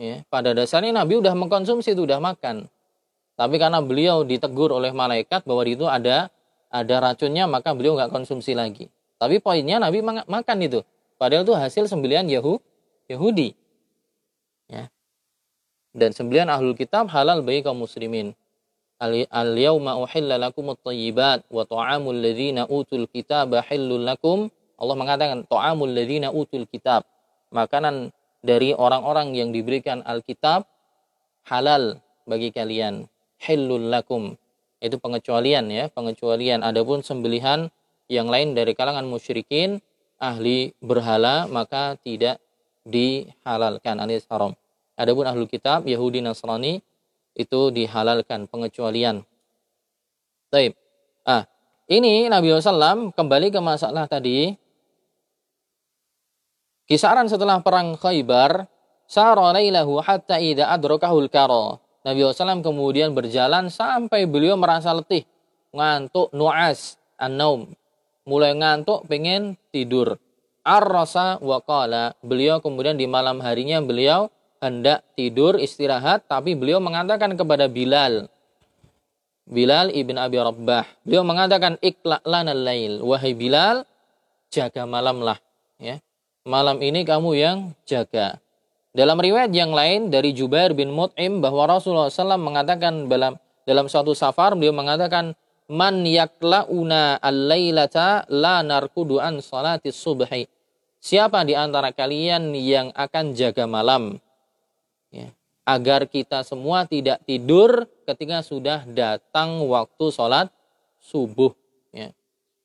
[0.00, 2.68] Ya, pada dasarnya Nabi udah mengkonsumsi itu udah makan.
[3.36, 6.28] Tapi karena beliau ditegur oleh malaikat bahwa itu ada
[6.68, 8.92] ada racunnya maka beliau nggak konsumsi lagi.
[9.20, 10.80] Tapi poinnya Nabi makan itu.
[11.20, 12.56] Padahal itu hasil sembelihan Yahu,
[13.12, 13.59] Yahudi.
[15.90, 18.34] Dan sembelihan ahlul kitab halal bagi kaum muslimin.
[19.00, 24.52] Al-yawma uhilla lakum at-tayyibat wa ta'amul ladzina utul kitaba hillul lakum.
[24.76, 27.08] Allah mengatakan ta'amul ladzina utul kitab.
[27.50, 28.12] Makanan
[28.44, 30.68] dari orang-orang yang diberikan Alkitab
[31.48, 31.98] halal
[32.28, 33.08] bagi kalian.
[33.40, 34.36] Hillul lakum.
[34.84, 36.60] Itu pengecualian ya, pengecualian.
[36.60, 37.72] Adapun sembelihan
[38.12, 39.80] yang lain dari kalangan musyrikin
[40.20, 42.36] ahli berhala maka tidak
[42.84, 44.52] dihalalkan alias haram.
[45.00, 46.84] Adapun ahlul kitab Yahudi Nasrani
[47.32, 49.24] itu dihalalkan pengecualian.
[50.52, 50.76] Baik.
[51.24, 51.48] Ah,
[51.88, 54.52] ini Nabi SAW kembali ke masalah tadi.
[56.84, 58.68] Kisaran setelah perang Khaybar,
[59.08, 61.80] sara lailahu hatta idza adrakahul karo.
[62.04, 65.24] Nabi SAW kemudian berjalan sampai beliau merasa letih,
[65.72, 67.72] ngantuk, nuas, an-naum.
[68.28, 70.20] Mulai ngantuk, pengen tidur.
[70.60, 72.12] Ar-rasa wa qala.
[72.20, 74.28] Beliau kemudian di malam harinya beliau
[74.60, 78.28] hendak tidur istirahat tapi beliau mengatakan kepada Bilal
[79.50, 83.88] Bilal ibn Abi Rabbah beliau mengatakan ikla lana lail wahai Bilal
[84.52, 85.38] jaga malamlah
[85.80, 85.98] ya.
[86.44, 88.40] Malam ini kamu yang jaga.
[88.90, 94.16] Dalam riwayat yang lain dari Jubair bin Mut'im bahwa Rasulullah SAW mengatakan dalam dalam suatu
[94.16, 95.36] safar beliau mengatakan
[95.70, 100.48] man yaklauna al-lailata la narkudu an salati subhi.
[101.00, 104.18] Siapa di antara kalian yang akan jaga malam
[105.10, 105.28] ya,
[105.66, 110.50] agar kita semua tidak tidur ketika sudah datang waktu sholat
[110.98, 111.54] subuh.
[111.94, 112.10] Ya.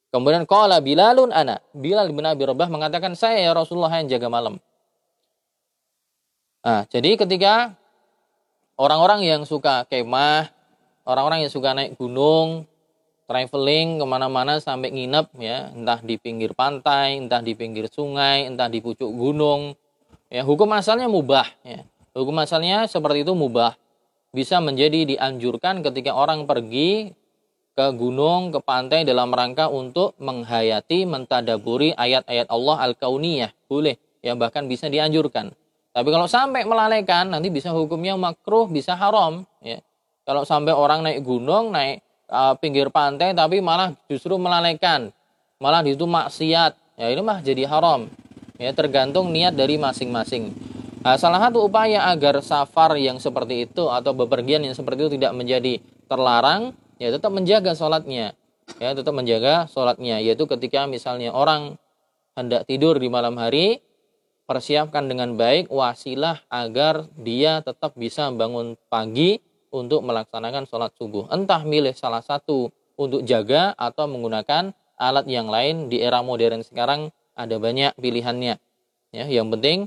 [0.10, 1.60] Kemudian kala Bilalun ana.
[1.76, 4.58] Bilal bin Abi Rabah mengatakan saya ya Rasulullah yang jaga malam.
[6.66, 7.78] Nah, jadi ketika
[8.74, 10.50] orang-orang yang suka kemah,
[11.06, 12.66] orang-orang yang suka naik gunung,
[13.30, 18.66] traveling ke mana-mana sampai nginep ya, entah di pinggir pantai, entah di pinggir sungai, entah
[18.66, 19.78] di pucuk gunung,
[20.30, 21.86] ya hukum asalnya mubah ya.
[22.16, 23.76] Hukum asalnya seperti itu mubah.
[24.32, 27.12] Bisa menjadi dianjurkan ketika orang pergi
[27.76, 33.52] ke gunung, ke pantai dalam rangka untuk menghayati, mentadaburi ayat-ayat Allah Al-Kauniyah.
[33.68, 35.52] Boleh, ya bahkan bisa dianjurkan.
[35.92, 39.44] Tapi kalau sampai melalaikan, nanti bisa hukumnya makruh, bisa haram.
[39.60, 39.84] Ya.
[40.24, 42.00] Kalau sampai orang naik gunung, naik
[42.32, 45.12] uh, pinggir pantai, tapi malah justru melalaikan.
[45.60, 46.76] Malah itu maksiat.
[46.96, 48.08] Ya ini mah jadi haram.
[48.56, 50.75] Ya tergantung niat dari masing-masing.
[51.06, 55.38] Nah, salah satu upaya agar safar yang seperti itu atau bepergian yang seperti itu tidak
[55.38, 55.78] menjadi
[56.10, 58.34] terlarang, ya tetap menjaga sholatnya.
[58.82, 60.18] Ya, tetap menjaga sholatnya.
[60.18, 61.78] Yaitu ketika misalnya orang
[62.34, 63.86] hendak tidur di malam hari,
[64.50, 69.38] persiapkan dengan baik wasilah agar dia tetap bisa bangun pagi
[69.70, 71.30] untuk melaksanakan sholat subuh.
[71.30, 77.14] Entah milih salah satu untuk jaga atau menggunakan alat yang lain di era modern sekarang
[77.38, 78.58] ada banyak pilihannya.
[79.14, 79.86] Ya, yang penting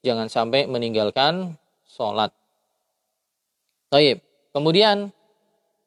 [0.00, 2.32] jangan sampai meninggalkan sholat.
[3.90, 4.22] Taib.
[4.50, 5.14] Kemudian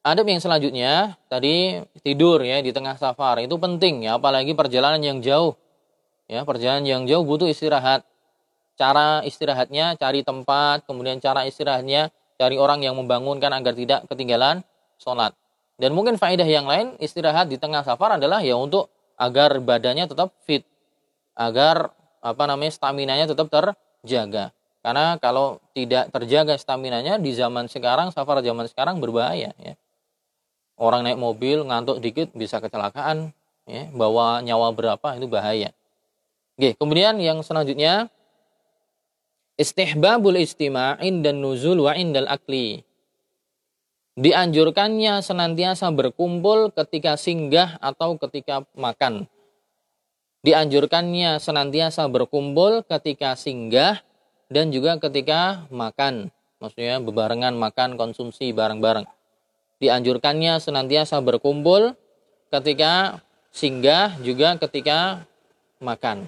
[0.03, 5.23] adab yang selanjutnya tadi tidur ya di tengah safar itu penting ya apalagi perjalanan yang
[5.23, 5.55] jauh
[6.27, 8.03] ya perjalanan yang jauh butuh istirahat
[8.75, 14.59] cara istirahatnya cari tempat kemudian cara istirahatnya cari orang yang membangunkan agar tidak ketinggalan
[14.99, 15.31] sholat
[15.79, 20.35] dan mungkin faedah yang lain istirahat di tengah safar adalah ya untuk agar badannya tetap
[20.43, 20.67] fit
[21.31, 23.47] agar apa namanya stamina nya tetap
[24.03, 24.51] terjaga
[24.83, 29.73] karena kalau tidak terjaga stamina-nya di zaman sekarang, safar zaman sekarang berbahaya ya.
[30.75, 33.31] Orang naik mobil ngantuk dikit bisa kecelakaan,
[33.63, 35.71] ya, bawa nyawa berapa itu bahaya.
[36.59, 38.11] Oke, kemudian yang selanjutnya
[39.55, 42.83] istihbabul istima'in dan nuzul wa indal akli.
[44.19, 49.31] Dianjurkannya senantiasa berkumpul ketika singgah atau ketika makan.
[50.43, 54.03] Dianjurkannya senantiasa berkumpul ketika singgah
[54.51, 59.07] dan juga ketika makan, maksudnya bebarengan makan konsumsi bareng-bareng.
[59.79, 61.95] Dianjurkannya senantiasa berkumpul
[62.51, 63.23] ketika
[63.55, 65.23] singgah juga ketika
[65.79, 66.27] makan.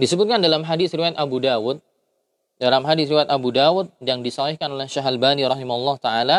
[0.00, 1.84] Disebutkan dalam hadis riwayat Abu Dawud,
[2.56, 6.38] dalam hadis riwayat Abu Dawud yang disahihkan oleh Syekh Albani rahimahullah taala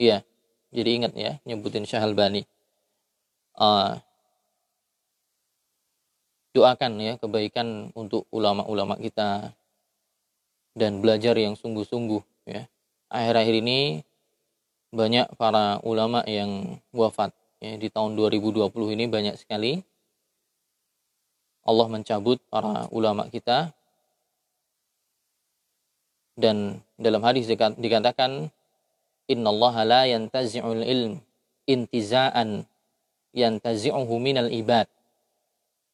[0.00, 0.24] Iya,
[0.72, 2.48] jadi ingat ya nyebutin Syekh Albani.
[3.52, 4.00] Uh,
[6.56, 9.52] doakan ya kebaikan untuk ulama-ulama kita.
[10.72, 12.64] Dan belajar yang sungguh-sungguh ya.
[13.12, 14.00] Akhir-akhir ini
[14.88, 17.76] banyak para ulama yang wafat ya.
[17.76, 19.84] Di tahun 2020 ini banyak sekali.
[21.68, 23.76] Allah mencabut para ulama kita.
[26.40, 27.44] Dan dalam hadis
[27.76, 28.48] dikatakan
[29.30, 31.22] innallaha la yantazi'ul ilm
[31.70, 32.66] intiza'an
[33.30, 34.90] yantazi'uhu minal ibad.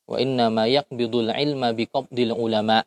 [0.08, 2.86] Wa inna ma yaqbidul ilma biqabdil ulama.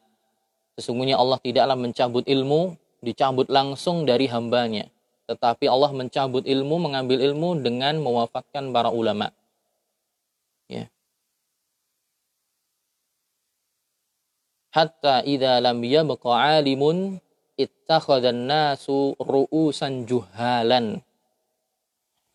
[0.79, 4.87] Sesungguhnya Allah tidaklah mencabut ilmu dicabut langsung dari hambanya.
[5.29, 9.29] Tetapi Allah mencabut ilmu mengambil ilmu dengan mewafatkan para ulama.
[10.65, 10.89] Ya.
[14.73, 17.21] Hatta idza lam yabqa alimun
[18.31, 21.03] nasu ru'usan juhalan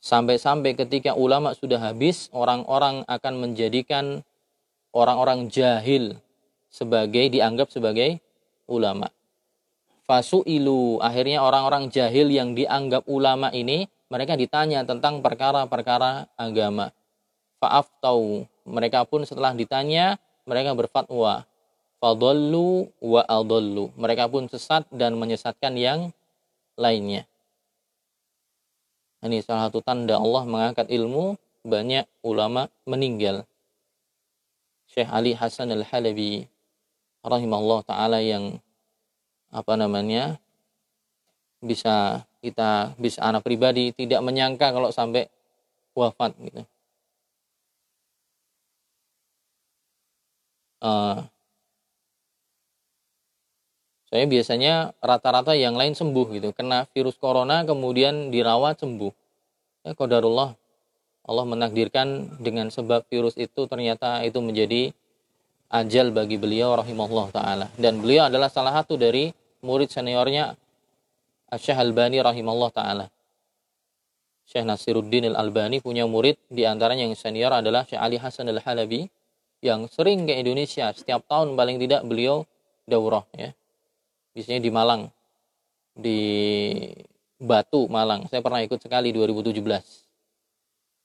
[0.04, 4.20] Sampai-sampai ketika ulama sudah habis, orang-orang akan menjadikan
[4.92, 6.20] orang-orang jahil
[6.68, 8.20] sebagai dianggap sebagai
[8.68, 9.08] ulama.
[10.04, 16.92] Fasu'ilu, akhirnya orang-orang jahil yang dianggap ulama ini, mereka ditanya tentang perkara-perkara agama.
[17.56, 21.48] Faaf tahu, mereka pun setelah ditanya, mereka berfatwa.
[22.04, 23.88] Fadollu wa adollu.
[23.96, 26.12] Mereka pun sesat dan menyesatkan yang
[26.76, 27.24] lainnya.
[29.24, 33.48] Ini salah satu tanda Allah mengangkat ilmu, banyak ulama meninggal.
[34.92, 36.44] Syekh Ali Hasan Al-Halabi
[37.24, 38.60] rahimahullah taala yang
[39.48, 40.36] apa namanya
[41.64, 45.24] bisa kita bisa anak pribadi tidak menyangka kalau sampai
[45.96, 46.68] wafat gitu.
[50.84, 51.24] Uh,
[54.14, 59.10] saya biasanya rata-rata yang lain sembuh gitu, kena virus corona kemudian dirawat sembuh.
[59.82, 60.54] Ya qadarullah.
[61.26, 64.94] Allah menakdirkan dengan sebab virus itu ternyata itu menjadi
[65.66, 67.66] ajal bagi beliau rahimahullah taala.
[67.74, 69.34] Dan beliau adalah salah satu dari
[69.66, 70.54] murid seniornya
[71.58, 73.10] Syekh Albani rahimahullah taala.
[74.46, 79.10] Syekh Nasiruddin Al-Albani punya murid di antaranya yang senior adalah Syekh Ali Hasan Al-Halabi
[79.58, 80.94] yang sering ke Indonesia.
[80.94, 82.46] Setiap tahun paling tidak beliau
[82.86, 83.50] daurah ya
[84.34, 85.02] biasanya di Malang
[85.94, 86.20] di
[87.38, 89.62] Batu Malang saya pernah ikut sekali 2017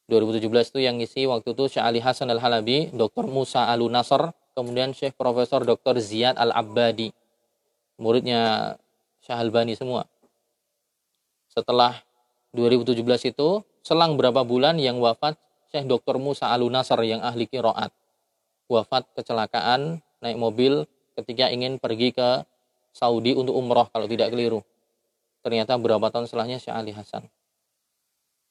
[0.09, 3.29] 2017 itu yang ngisi waktu itu Syekh Ali Hasan Al-Halabi Dr.
[3.29, 6.01] Musa Alu Nasr kemudian Syekh Profesor Dr.
[6.01, 7.13] Ziyad Al-Abbadi
[8.01, 8.73] muridnya
[9.21, 10.09] Syekh Albani semua
[11.53, 12.01] setelah
[12.57, 12.97] 2017
[13.29, 15.37] itu selang berapa bulan yang wafat
[15.69, 16.17] Syekh Dr.
[16.17, 17.93] Musa Alu Nasr yang ahli kiroat
[18.65, 22.41] wafat kecelakaan naik mobil ketika ingin pergi ke
[22.93, 24.65] Saudi untuk umroh kalau tidak keliru.
[25.39, 27.23] Ternyata berapa tahun setelahnya Syekh Ali Hasan.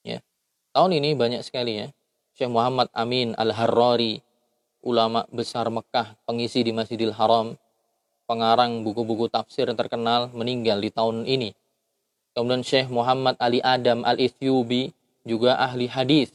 [0.07, 0.24] Ya.
[0.72, 1.87] Tahun ini banyak sekali ya.
[2.33, 4.22] Syekh Muhammad Amin Al-Harrari,
[4.87, 7.59] ulama besar Mekah, pengisi di Masjidil Haram,
[8.31, 11.53] pengarang buku-buku tafsir terkenal meninggal di tahun ini.
[12.33, 14.94] Kemudian Syekh Muhammad Ali Adam Al-Ethiopi,
[15.29, 16.33] juga ahli hadis.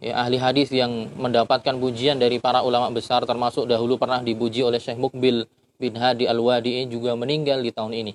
[0.00, 4.80] Ya, ahli hadis yang mendapatkan pujian dari para ulama besar termasuk dahulu pernah dipuji oleh
[4.80, 5.44] Syekh Mukbil
[5.80, 8.12] bin Hadi Al-Wadi'i juga meninggal di tahun ini.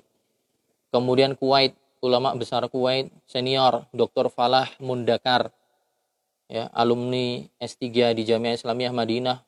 [0.94, 4.30] Kemudian Kuwait, ulama besar Kuwait senior Dr.
[4.30, 5.50] Falah Mundakar
[6.46, 9.42] ya, alumni S3 di Jamiah Islamiyah Madinah,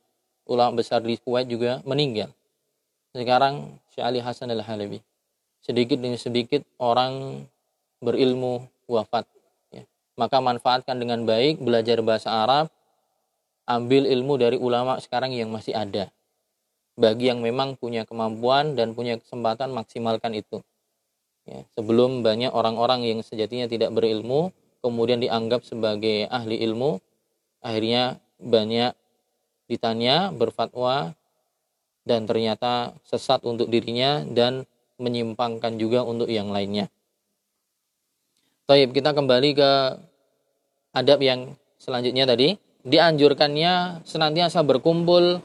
[0.50, 2.34] ulama besar di Kuwait juga meninggal.
[3.14, 4.98] Sekarang Syekh Ali Hasan Al-Halabi.
[5.62, 7.46] Sedikit demi sedikit orang
[8.02, 9.24] berilmu wafat
[10.18, 12.66] maka manfaatkan dengan baik, belajar bahasa Arab,
[13.70, 16.10] ambil ilmu dari ulama sekarang yang masih ada.
[16.98, 20.58] Bagi yang memang punya kemampuan dan punya kesempatan, maksimalkan itu.
[21.46, 24.50] Ya, sebelum banyak orang-orang yang sejatinya tidak berilmu,
[24.82, 26.98] kemudian dianggap sebagai ahli ilmu,
[27.62, 28.98] akhirnya banyak
[29.70, 31.14] ditanya, berfatwa,
[32.02, 34.66] dan ternyata sesat untuk dirinya dan
[34.98, 36.90] menyimpangkan juga untuk yang lainnya.
[38.68, 39.70] Taib, kita kembali ke
[40.92, 42.56] adab yang selanjutnya tadi.
[42.84, 45.44] Dianjurkannya senantiasa berkumpul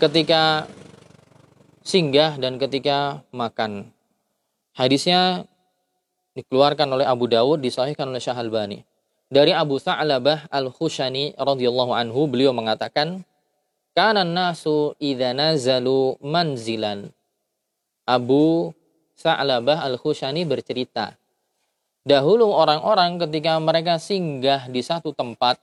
[0.00, 0.64] ketika
[1.84, 3.92] singgah dan ketika makan.
[4.76, 5.44] Hadisnya
[6.36, 8.86] dikeluarkan oleh Abu Dawud, disahihkan oleh Syahalbani.
[9.30, 13.22] Dari Abu Sa'labah Al-Khushani radhiyallahu anhu, beliau mengatakan,
[13.94, 17.14] "Kana nasu idza nazalu manzilan."
[18.08, 18.74] Abu
[19.14, 21.20] Sa'labah Al-Khushani bercerita,
[22.00, 25.60] Dahulu orang-orang ketika mereka singgah di satu tempat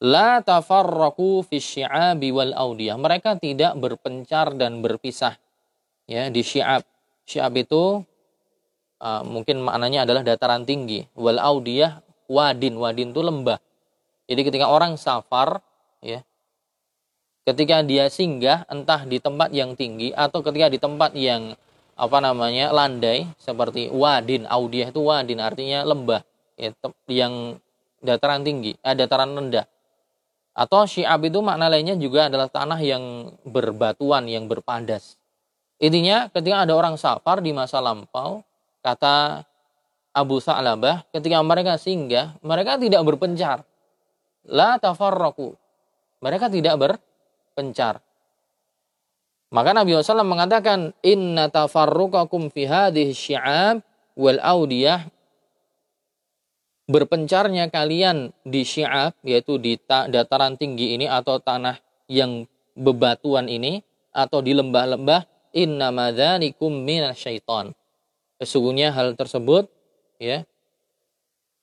[0.00, 2.96] la tafarraqu fi syi'abi wal audiyah.
[2.96, 5.36] Mereka tidak berpencar dan berpisah
[6.08, 6.82] ya di syi'ab.
[7.28, 8.02] Syi'ab itu
[8.98, 11.04] uh, mungkin maknanya adalah dataran tinggi.
[11.14, 12.74] Wal audiyah wadin.
[12.80, 13.60] Wadin itu lembah.
[14.26, 15.60] Jadi ketika orang safar
[16.00, 16.24] ya
[17.44, 21.56] ketika dia singgah entah di tempat yang tinggi atau ketika di tempat yang
[21.98, 26.22] apa namanya landai seperti wadin audiah itu wadin artinya lembah
[26.56, 26.72] ya,
[27.10, 27.58] yang
[28.00, 29.66] dataran tinggi eh, dataran rendah
[30.60, 35.16] atau syiab itu makna lainnya juga adalah tanah yang berbatuan yang berpadas.
[35.80, 38.44] Intinya ketika ada orang safar di masa lampau
[38.84, 39.48] kata
[40.12, 43.64] Abu Sa'labah ketika mereka singgah mereka tidak berpencar.
[44.44, 45.56] La tafarraku
[46.20, 48.04] mereka tidak berpencar.
[49.50, 53.82] Maka Nabi SAW mengatakan, Inna tafarrukakum fi hadhihi syi'ab
[54.14, 55.10] wal audiyah
[56.90, 61.78] berpencarnya kalian di syi'ab, yaitu di dataran tinggi ini atau tanah
[62.10, 66.82] yang bebatuan ini, atau di lembah-lembah, inna madhanikum
[67.14, 67.70] syaitan.
[68.42, 69.70] Sesungguhnya hal tersebut,
[70.18, 70.42] ya,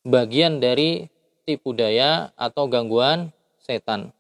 [0.07, 1.11] bagian dari
[1.43, 4.15] tipu daya atau gangguan setan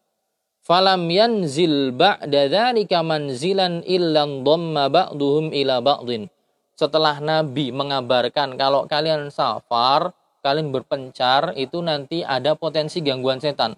[0.67, 6.27] falam yanzil ba'da dzalika manzilan illan dhamma ba'duhum ila ba'din.
[6.75, 10.11] Setelah Nabi mengabarkan kalau kalian safar,
[10.47, 13.75] kalian berpencar, itu nanti ada potensi gangguan setan.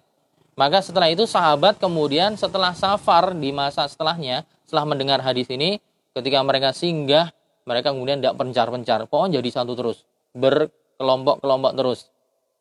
[0.53, 5.81] Maka setelah itu sahabat kemudian setelah safar di masa setelahnya, setelah mendengar hadis ini,
[6.13, 7.33] ketika mereka singgah,
[7.65, 9.09] mereka kemudian tidak pencar-pencar.
[9.09, 10.05] Pokoknya jadi satu terus.
[10.37, 12.11] Berkelompok-kelompok terus.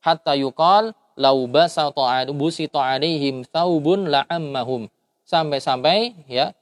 [0.00, 1.50] Hatta yukal lau
[2.32, 4.86] busita alaihim thawbun la'ammahum
[5.26, 6.54] sampai-sampai ya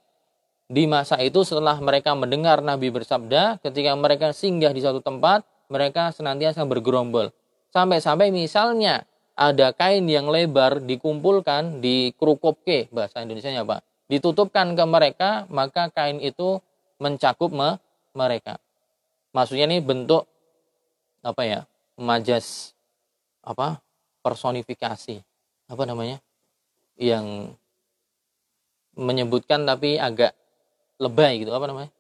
[0.66, 6.14] di masa itu setelah mereka mendengar Nabi bersabda ketika mereka singgah di suatu tempat mereka
[6.14, 7.30] senantiasa bergerombol.
[7.74, 9.04] Sampai-sampai misalnya
[9.36, 13.80] ada kain yang lebar dikumpulkan di ke bahasa Indonesia Pak.
[14.08, 16.62] Ditutupkan ke mereka maka kain itu
[16.96, 17.76] mencakup me
[18.16, 18.56] mereka.
[19.36, 20.24] Maksudnya ini bentuk
[21.20, 21.60] apa ya
[21.98, 22.72] majas
[23.42, 23.82] apa
[24.22, 25.20] personifikasi
[25.66, 26.22] apa namanya
[26.96, 27.52] yang
[28.96, 30.32] menyebutkan tapi agak
[30.96, 31.90] lebay gitu apa namanya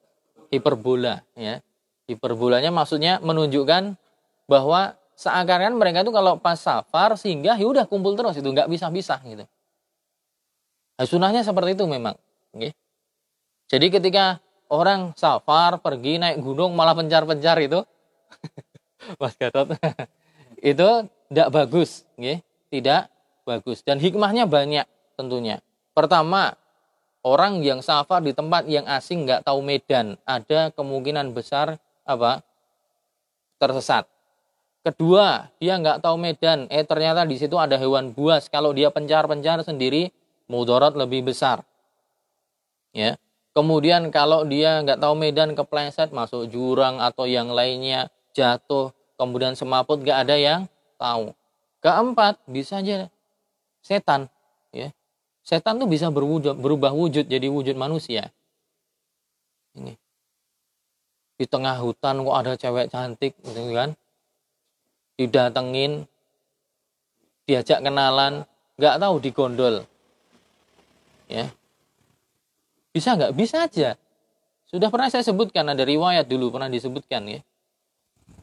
[0.48, 1.60] hiperbola ya
[2.06, 3.98] hiperbolanya maksudnya menunjukkan
[4.46, 9.18] bahwa seakan-akan mereka itu kalau pas safar sehingga ya udah kumpul terus itu nggak bisa-bisa
[9.26, 9.44] gitu
[10.96, 12.14] nah, sunahnya seperti itu memang
[12.54, 12.72] okay.
[13.66, 14.24] jadi ketika
[14.70, 17.82] orang safar pergi naik gunung malah pencar-pencar itu
[19.20, 19.70] Mas Gatot
[20.72, 20.88] itu
[21.26, 22.38] tidak bagus, nggih.
[22.66, 23.02] Tidak
[23.46, 25.62] bagus dan hikmahnya banyak tentunya.
[25.94, 26.58] Pertama,
[27.22, 32.46] orang yang safar di tempat yang asing nggak tahu medan, ada kemungkinan besar apa?
[33.56, 34.04] tersesat.
[34.86, 38.46] Kedua, dia nggak tahu medan, eh ternyata di situ ada hewan buas.
[38.46, 40.14] Kalau dia pencar-pencar sendiri,
[40.46, 41.66] mudarat lebih besar.
[42.94, 43.18] Ya.
[43.50, 49.98] Kemudian kalau dia nggak tahu medan kepleset masuk jurang atau yang lainnya jatuh, kemudian semaput
[49.98, 50.60] nggak ada yang
[51.00, 51.34] tahu.
[51.82, 53.10] Keempat, bisa aja
[53.82, 54.30] setan,
[54.70, 54.94] ya.
[55.42, 58.30] Setan tuh bisa berwujud, berubah wujud jadi wujud manusia.
[59.74, 60.05] Ini.
[61.36, 63.92] Di tengah hutan kok ada cewek cantik, gitu kan?
[65.20, 66.08] Didatengin,
[67.44, 69.84] diajak kenalan, nggak tahu digondol.
[71.28, 71.52] Ya.
[72.96, 73.32] Bisa nggak?
[73.36, 74.00] Bisa aja.
[74.66, 77.40] Sudah pernah saya sebutkan ada riwayat dulu pernah disebutkan ya.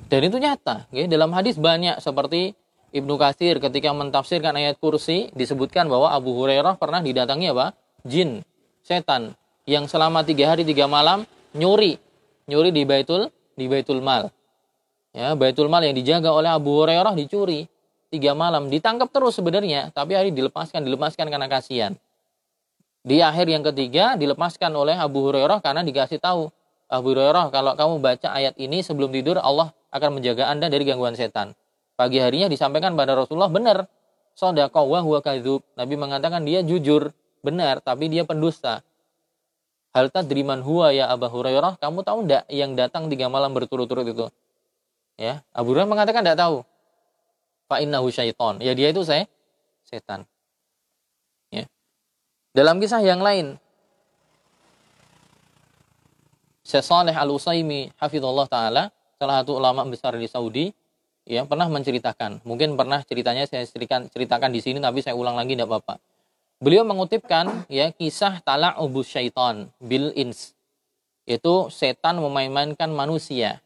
[0.07, 1.09] Dan itu nyata, ya.
[1.09, 2.53] Dalam hadis banyak seperti
[2.93, 7.73] Ibnu Katsir ketika mentafsirkan ayat kursi disebutkan bahwa Abu Hurairah pernah didatangi apa?
[8.05, 8.45] Jin,
[8.85, 9.33] setan
[9.65, 11.25] yang selama tiga hari tiga malam
[11.57, 11.97] nyuri,
[12.49, 14.29] nyuri di baitul di baitul mal.
[15.13, 17.69] Ya, baitul mal yang dijaga oleh Abu Hurairah dicuri
[18.09, 21.93] tiga malam, ditangkap terus sebenarnya, tapi hari dilepaskan, dilepaskan karena kasihan.
[23.03, 26.49] Di akhir yang ketiga dilepaskan oleh Abu Hurairah karena dikasih tahu
[26.89, 31.13] Abu Hurairah kalau kamu baca ayat ini sebelum tidur Allah akan menjaga anda dari gangguan
[31.13, 31.53] setan
[31.93, 33.87] pagi harinya disampaikan pada Rasulullah benar.
[34.33, 35.21] Sodaqah wa huwa.
[35.77, 37.13] Nabi mengatakan dia jujur,
[37.45, 38.81] benar, tapi dia pendusta.
[39.93, 44.25] Hal tadriman huwa ya Abu Hurairah, kamu tahu enggak yang datang tiga malam berturut-turut itu?
[45.21, 46.65] Ya, Abu Hurairah mengatakan enggak tahu.
[47.69, 48.57] Fa innahu syaiton.
[48.57, 49.29] Ya dia itu saya
[49.85, 50.25] setan.
[51.53, 51.69] Ya.
[52.57, 53.61] Dalam kisah yang lain,
[56.65, 58.89] Syekh Saleh Al-Usaimi hafizallahu taala,
[59.21, 60.73] salah satu ulama besar di Saudi,
[61.27, 62.41] ya pernah menceritakan.
[62.47, 66.01] Mungkin pernah ceritanya saya ceritakan, ceritakan di sini tapi saya ulang lagi tidak apa-apa.
[66.63, 70.55] Beliau mengutipkan ya kisah tala'ubus syaitan bil ins.
[71.27, 73.59] Yaitu setan memain-mainkan manusia.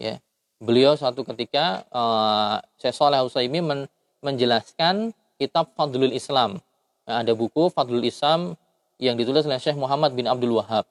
[0.00, 0.16] Ya.
[0.56, 3.20] Beliau suatu ketika uh, Syekh Saleh
[3.60, 3.92] men,
[4.24, 6.64] menjelaskan kitab Fadlul Islam.
[7.04, 8.56] Nah, ada buku Fadlul Islam
[8.96, 10.88] yang ditulis oleh Syekh Muhammad bin Abdul Wahab.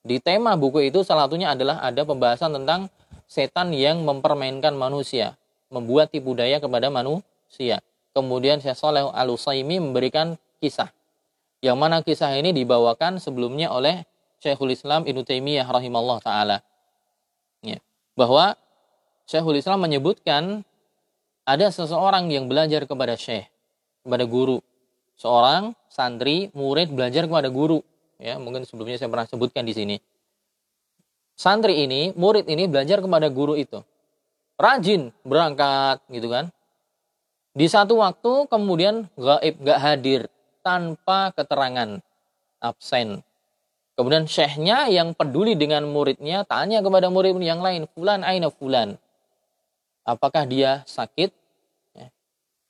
[0.00, 2.88] Di tema buku itu salah satunya adalah ada pembahasan tentang
[3.28, 5.36] setan yang mempermainkan manusia,
[5.68, 7.84] membuat tipu daya kepada manusia.
[8.18, 10.90] Kemudian Syekh Saleh Al-Usaimi memberikan kisah.
[11.62, 14.02] Yang mana kisah ini dibawakan sebelumnya oleh
[14.42, 16.58] Syekhul Islam Ibnu Taimiyah rahimahullah taala.
[17.62, 17.78] Ya.
[18.18, 18.58] Bahwa
[19.30, 20.66] Syekhul Islam menyebutkan
[21.46, 23.46] ada seseorang yang belajar kepada syekh,
[24.02, 24.58] kepada guru.
[25.14, 27.82] Seorang santri, murid belajar kepada guru.
[28.18, 29.96] Ya, mungkin sebelumnya saya pernah sebutkan di sini
[31.38, 33.78] santri ini, murid ini belajar kepada guru itu.
[34.58, 36.50] Rajin berangkat gitu kan.
[37.58, 40.30] Di satu waktu kemudian gaib gak hadir
[40.62, 41.98] tanpa keterangan
[42.62, 43.26] absen.
[43.98, 48.94] Kemudian syekhnya yang peduli dengan muridnya tanya kepada murid yang lain, Fulan aina Fulan.
[50.06, 51.34] Apakah dia sakit?
[51.98, 52.14] Ya.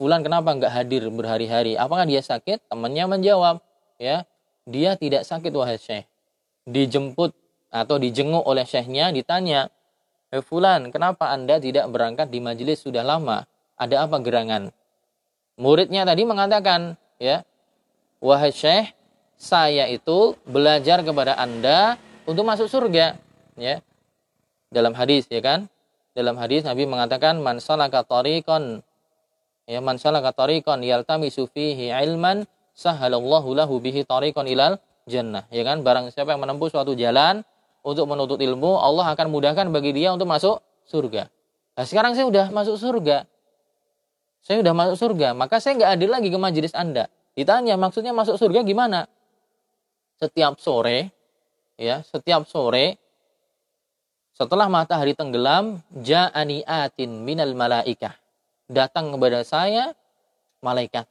[0.00, 1.76] Fulan kenapa nggak hadir berhari-hari?
[1.76, 2.72] Apakah dia sakit?
[2.72, 3.60] Temannya menjawab,
[4.00, 4.24] ya,
[4.64, 6.08] dia tidak sakit wahai syekh.
[6.64, 7.36] Dijemput
[7.68, 9.68] atau dijenguk oleh syekhnya ditanya,
[10.32, 13.44] "Eh fulan, kenapa Anda tidak berangkat di majelis sudah lama?
[13.76, 14.77] Ada apa gerangan?"
[15.58, 17.42] Muridnya tadi mengatakan, ya,
[18.22, 18.94] "Wahai syekh,
[19.34, 23.18] saya itu belajar kepada Anda untuk masuk surga."
[23.58, 23.82] Ya.
[24.70, 25.66] Dalam hadis, ya kan?
[26.14, 28.86] Dalam hadis Nabi mengatakan, "Man salaka tariqan"
[29.68, 30.32] Ya, man salaka
[30.80, 35.44] yaltamisu fihi ilman, sahalallahu lahu bihi tariqan ilal jannah.
[35.52, 35.84] Ya kan?
[35.84, 37.44] Barang siapa yang menempuh suatu jalan
[37.84, 41.28] untuk menuntut ilmu, Allah akan mudahkan bagi dia untuk masuk surga.
[41.76, 43.28] Nah, sekarang saya sudah masuk surga.
[44.48, 47.12] Saya sudah masuk surga, maka saya nggak adil lagi ke majelis Anda.
[47.36, 49.04] Ditanya, maksudnya masuk surga gimana?
[50.16, 51.12] Setiap sore,
[51.76, 52.96] ya, setiap sore,
[54.32, 58.16] setelah matahari tenggelam, ja'ani atin minal malaikah.
[58.72, 59.92] Datang kepada saya
[60.64, 61.04] malaikat.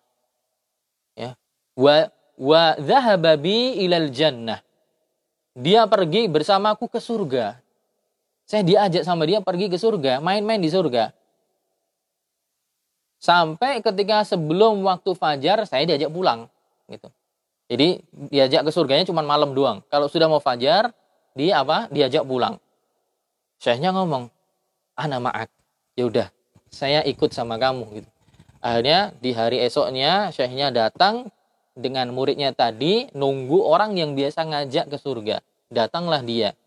[1.13, 1.38] Ya.
[1.77, 2.09] Wa
[2.41, 4.65] wa dhahaba bi ilal jannah
[5.57, 7.57] dia pergi bersamaku ke surga.
[8.45, 11.11] Saya diajak sama dia pergi ke surga, main-main di surga.
[13.18, 16.45] Sampai ketika sebelum waktu fajar saya diajak pulang
[16.86, 17.09] gitu.
[17.68, 17.99] Jadi
[18.32, 19.84] diajak ke surganya cuma malam doang.
[19.91, 20.95] Kalau sudah mau fajar,
[21.36, 21.91] dia apa?
[21.91, 22.61] Diajak pulang.
[23.59, 24.32] Syekhnya ngomong,
[24.95, 25.51] "Ana ma'ak."
[25.97, 26.28] Ya udah,
[26.70, 28.09] saya ikut sama kamu gitu.
[28.61, 31.30] Akhirnya di hari esoknya syekhnya datang
[31.78, 35.43] dengan muridnya tadi nunggu orang yang biasa ngajak ke surga.
[35.70, 36.57] Datanglah dia.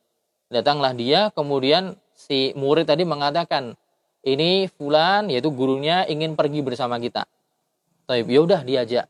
[0.50, 3.78] Datanglah dia, kemudian si murid tadi mengatakan,
[4.26, 7.24] ini fulan yaitu gurunya ingin pergi bersama kita.
[8.04, 9.06] Tapi ya udah diajak.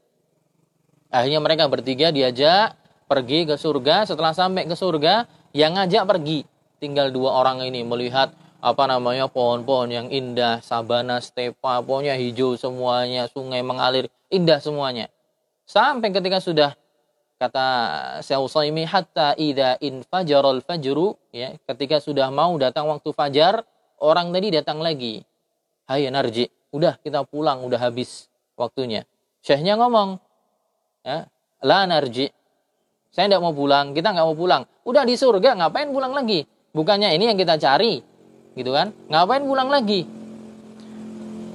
[1.10, 2.78] Akhirnya mereka bertiga diajak
[3.10, 4.06] pergi ke surga.
[4.06, 6.46] Setelah sampai ke surga, yang ngajak pergi.
[6.78, 8.30] Tinggal dua orang ini melihat
[8.60, 15.08] apa namanya pohon-pohon yang indah, sabana, stepa, pokoknya hijau semuanya, sungai mengalir, indah semuanya.
[15.64, 16.76] Sampai ketika sudah
[17.40, 17.68] kata
[18.20, 23.64] Syekh Usaimi hatta idza infajarul fajru ya ketika sudah mau datang waktu fajar
[24.00, 25.22] orang tadi datang lagi
[25.86, 28.26] hayya narji udah kita pulang udah habis
[28.56, 29.04] waktunya
[29.40, 30.20] Syekhnya ngomong
[31.04, 31.24] ya
[31.64, 32.28] la narji
[33.10, 37.14] saya tidak mau pulang kita nggak mau pulang udah di surga ngapain pulang lagi bukannya
[37.16, 38.00] ini yang kita cari
[38.56, 40.20] gitu kan ngapain pulang lagi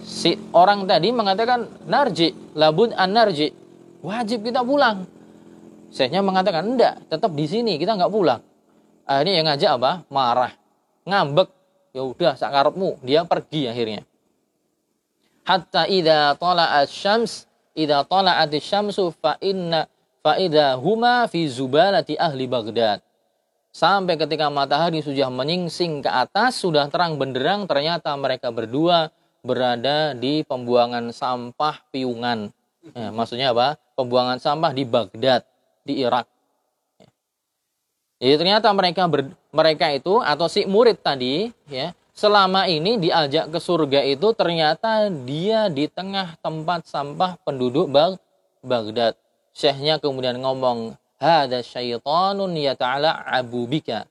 [0.05, 3.49] si orang tadi mengatakan narji, labud an narji.
[4.05, 5.09] Wajib kita pulang.
[5.89, 8.37] Syekhnya mengatakan enggak, tetap di sini, kita nggak pulang.
[9.09, 9.91] Akhirnya yang ngajak apa?
[10.13, 10.53] Marah,
[11.09, 11.49] ngambek.
[11.95, 12.99] Ya udah, sakarepmu.
[13.07, 14.03] Dia pergi akhirnya.
[15.47, 19.87] Hatta idza tala'at syams, idza tala'at syamsu fa inna
[20.19, 22.99] fa idza huma fi zubalati ahli Baghdad.
[23.71, 30.43] Sampai ketika matahari sudah menyingsing ke atas, sudah terang benderang, ternyata mereka berdua berada di
[30.43, 32.51] pembuangan sampah piungan.
[32.91, 33.79] Ya, maksudnya apa?
[33.95, 35.47] Pembuangan sampah di Baghdad
[35.87, 36.27] di Irak.
[38.25, 43.61] Jadi ternyata mereka ber, mereka itu atau si murid tadi ya selama ini diajak ke
[43.61, 48.17] surga itu ternyata dia di tengah tempat sampah penduduk Bag,
[48.65, 49.13] Baghdad.
[49.53, 52.49] Syekhnya kemudian ngomong, "Hada syaitanun
[53.29, 54.09] abu bika."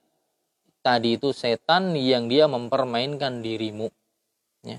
[0.78, 3.90] Tadi itu setan yang dia mempermainkan dirimu.
[4.62, 4.78] Ya.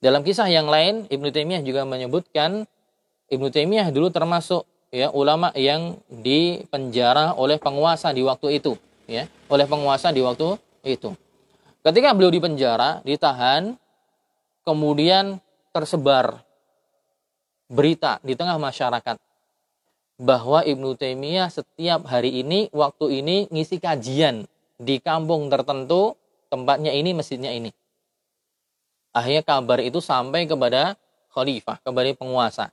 [0.00, 2.64] Dalam kisah yang lain, Ibnu Taimiyah juga menyebutkan
[3.28, 8.78] Ibnu Taimiyah dulu termasuk ya ulama yang dipenjara oleh penguasa di waktu itu
[9.10, 10.54] ya oleh penguasa di waktu
[10.86, 11.10] itu.
[11.82, 13.74] Ketika beliau dipenjara ditahan
[14.62, 15.42] kemudian
[15.74, 16.46] tersebar
[17.66, 19.18] berita di tengah masyarakat
[20.14, 24.46] bahwa Ibnu Taimiyah setiap hari ini waktu ini ngisi kajian
[24.78, 26.14] di kampung tertentu
[26.46, 27.74] tempatnya ini masjidnya ini.
[29.10, 30.94] Akhirnya kabar itu sampai kepada
[31.34, 32.70] khalifah kepada penguasa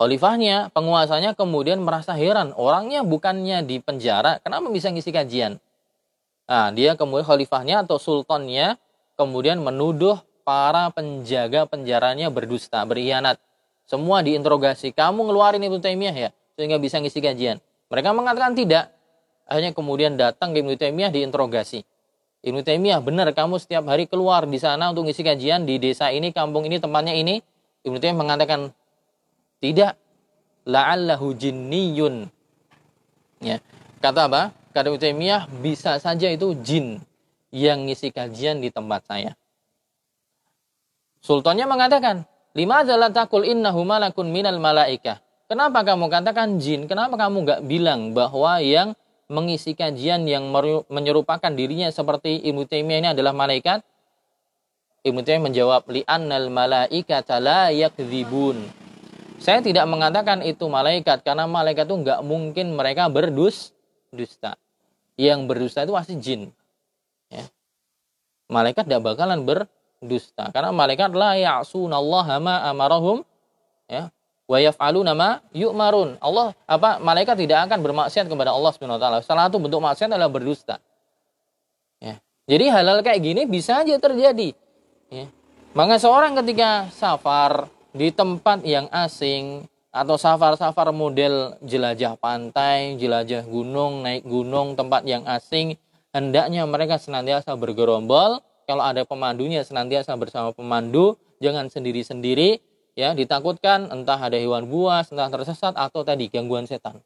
[0.00, 2.56] Khalifahnya, penguasanya kemudian merasa heran.
[2.56, 5.60] Orangnya bukannya di penjara, kenapa bisa ngisi kajian?
[6.48, 8.80] Nah, dia kemudian khalifahnya atau sultannya
[9.20, 13.36] kemudian menuduh para penjaga penjaranya berdusta, berkhianat.
[13.84, 14.96] Semua diinterogasi.
[14.96, 17.60] Kamu ngeluarin Ibnu Taimiyah ya, sehingga bisa ngisi kajian.
[17.92, 18.96] Mereka mengatakan tidak.
[19.44, 21.84] Akhirnya kemudian datang ke Ibnu Taimiyah diinterogasi.
[22.40, 26.32] Ibnu Taimiyah, benar kamu setiap hari keluar di sana untuk ngisi kajian di desa ini,
[26.32, 27.44] kampung ini, tempatnya ini.
[27.84, 28.72] Ibnu Taimiyah mengatakan
[29.60, 30.00] tidak.
[30.68, 32.28] La'allahu jinniyun.
[33.40, 33.64] Ya.
[34.00, 34.42] Kata apa?
[34.72, 37.00] Kata Utemiyah bisa saja itu jin
[37.50, 39.34] yang ngisi kajian di tempat saya.
[41.20, 42.24] Sultannya mengatakan,
[42.56, 45.20] lima takul innahu malakun minal malaikah.
[45.50, 46.86] Kenapa kamu katakan jin?
[46.86, 48.94] Kenapa kamu nggak bilang bahwa yang
[49.26, 50.48] mengisi kajian yang
[50.86, 53.82] menyerupakan dirinya seperti Ibnu Taimiyah ini adalah malaikat?
[55.02, 58.62] Ibnu Taimiyah menjawab, li'annal malaikata la yakdzibun.
[59.40, 63.72] Saya tidak mengatakan itu malaikat karena malaikat itu nggak mungkin mereka berdus
[64.12, 64.60] dusta.
[65.16, 66.52] Yang berdusta itu pasti jin.
[67.32, 67.48] Ya.
[68.52, 73.24] Malaikat tidak bakalan berdusta karena malaikat la ya'sunallaha ma amarahum
[73.88, 74.12] ya
[74.44, 76.20] wa yaf'aluna ma yu'marun.
[76.20, 79.18] Allah apa malaikat tidak akan bermaksiat kepada Allah Subhanahu wa taala.
[79.24, 80.84] Salah satu bentuk maksiat adalah berdusta.
[81.96, 82.20] Ya.
[82.44, 84.52] Jadi hal-hal kayak gini bisa aja terjadi.
[85.08, 85.32] Ya.
[85.72, 94.06] Maka seorang ketika safar di tempat yang asing atau safar-safar model jelajah pantai, jelajah gunung,
[94.06, 95.74] naik gunung, tempat yang asing,
[96.14, 98.38] hendaknya mereka senantiasa bergerombol.
[98.70, 102.62] Kalau ada pemandunya senantiasa bersama pemandu, jangan sendiri-sendiri,
[102.94, 107.02] ya ditakutkan entah ada hewan buas, entah tersesat atau tadi gangguan setan.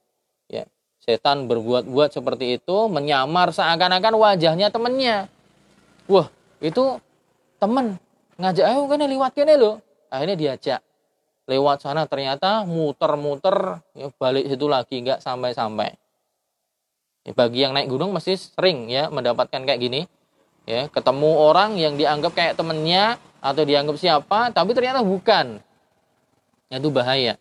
[0.52, 0.68] Ya,
[1.00, 5.32] setan berbuat-buat seperti itu, menyamar seakan-akan wajahnya temennya.
[6.04, 6.28] Wah,
[6.60, 7.00] itu
[7.56, 7.96] temen
[8.34, 9.83] ngajak ayo kan lewat kene lo
[10.14, 10.80] akhirnya diajak
[11.50, 12.06] lewat sana.
[12.06, 15.90] Ternyata muter-muter ya, balik situ lagi nggak sampai-sampai.
[17.24, 20.06] Ya, bagi yang naik gunung masih sering ya mendapatkan kayak gini.
[20.64, 25.60] Ya ketemu orang yang dianggap kayak temennya atau dianggap siapa tapi ternyata bukan.
[26.72, 27.36] Ya, itu bahaya.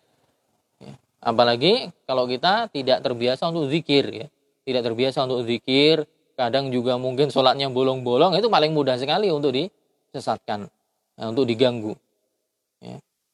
[0.80, 0.92] Ya,
[1.24, 4.26] apalagi kalau kita tidak terbiasa untuk zikir ya.
[4.64, 10.66] Tidak terbiasa untuk zikir kadang juga mungkin sholatnya bolong-bolong itu paling mudah sekali untuk disesatkan
[11.14, 11.94] ya, untuk diganggu.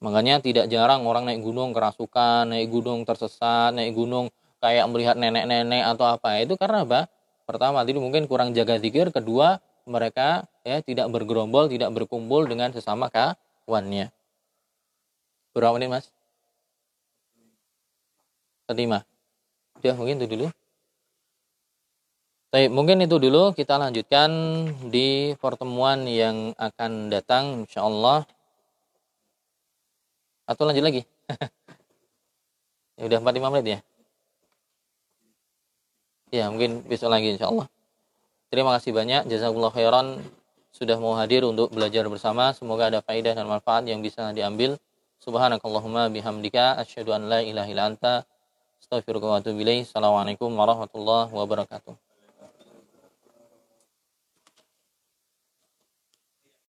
[0.01, 5.84] Makanya tidak jarang orang naik gunung kerasukan, naik gunung tersesat, naik gunung kayak melihat nenek-nenek
[5.92, 6.40] atau apa.
[6.40, 7.09] Itu karena apa?
[7.44, 9.12] Pertama, tadi mungkin kurang jaga zikir.
[9.12, 14.09] Kedua, mereka ya tidak bergerombol, tidak berkumpul dengan sesama kawannya.
[15.53, 16.07] Berapa menit, Mas?
[18.70, 19.05] Kelima.
[19.82, 20.46] Udah mungkin itu dulu.
[22.51, 24.30] Baik, mungkin itu dulu kita lanjutkan
[24.90, 28.26] di pertemuan yang akan datang insyaallah.
[30.51, 31.07] Atau lanjut lagi?
[32.98, 33.78] ya udah 45 menit ya?
[36.34, 37.70] Ya mungkin besok lagi insya Allah.
[38.51, 39.30] Terima kasih banyak.
[39.30, 40.18] Jazakumullah khairan
[40.74, 42.51] sudah mau hadir untuk belajar bersama.
[42.51, 44.74] Semoga ada faedah dan manfaat yang bisa diambil.
[45.22, 48.26] Subhanakallahumma bihamdika asyhadu an la ilaha illa anta
[48.82, 49.62] astaghfiruka wa atubu.
[49.62, 52.09] Assalamualaikum warahmatullahi wabarakatuh.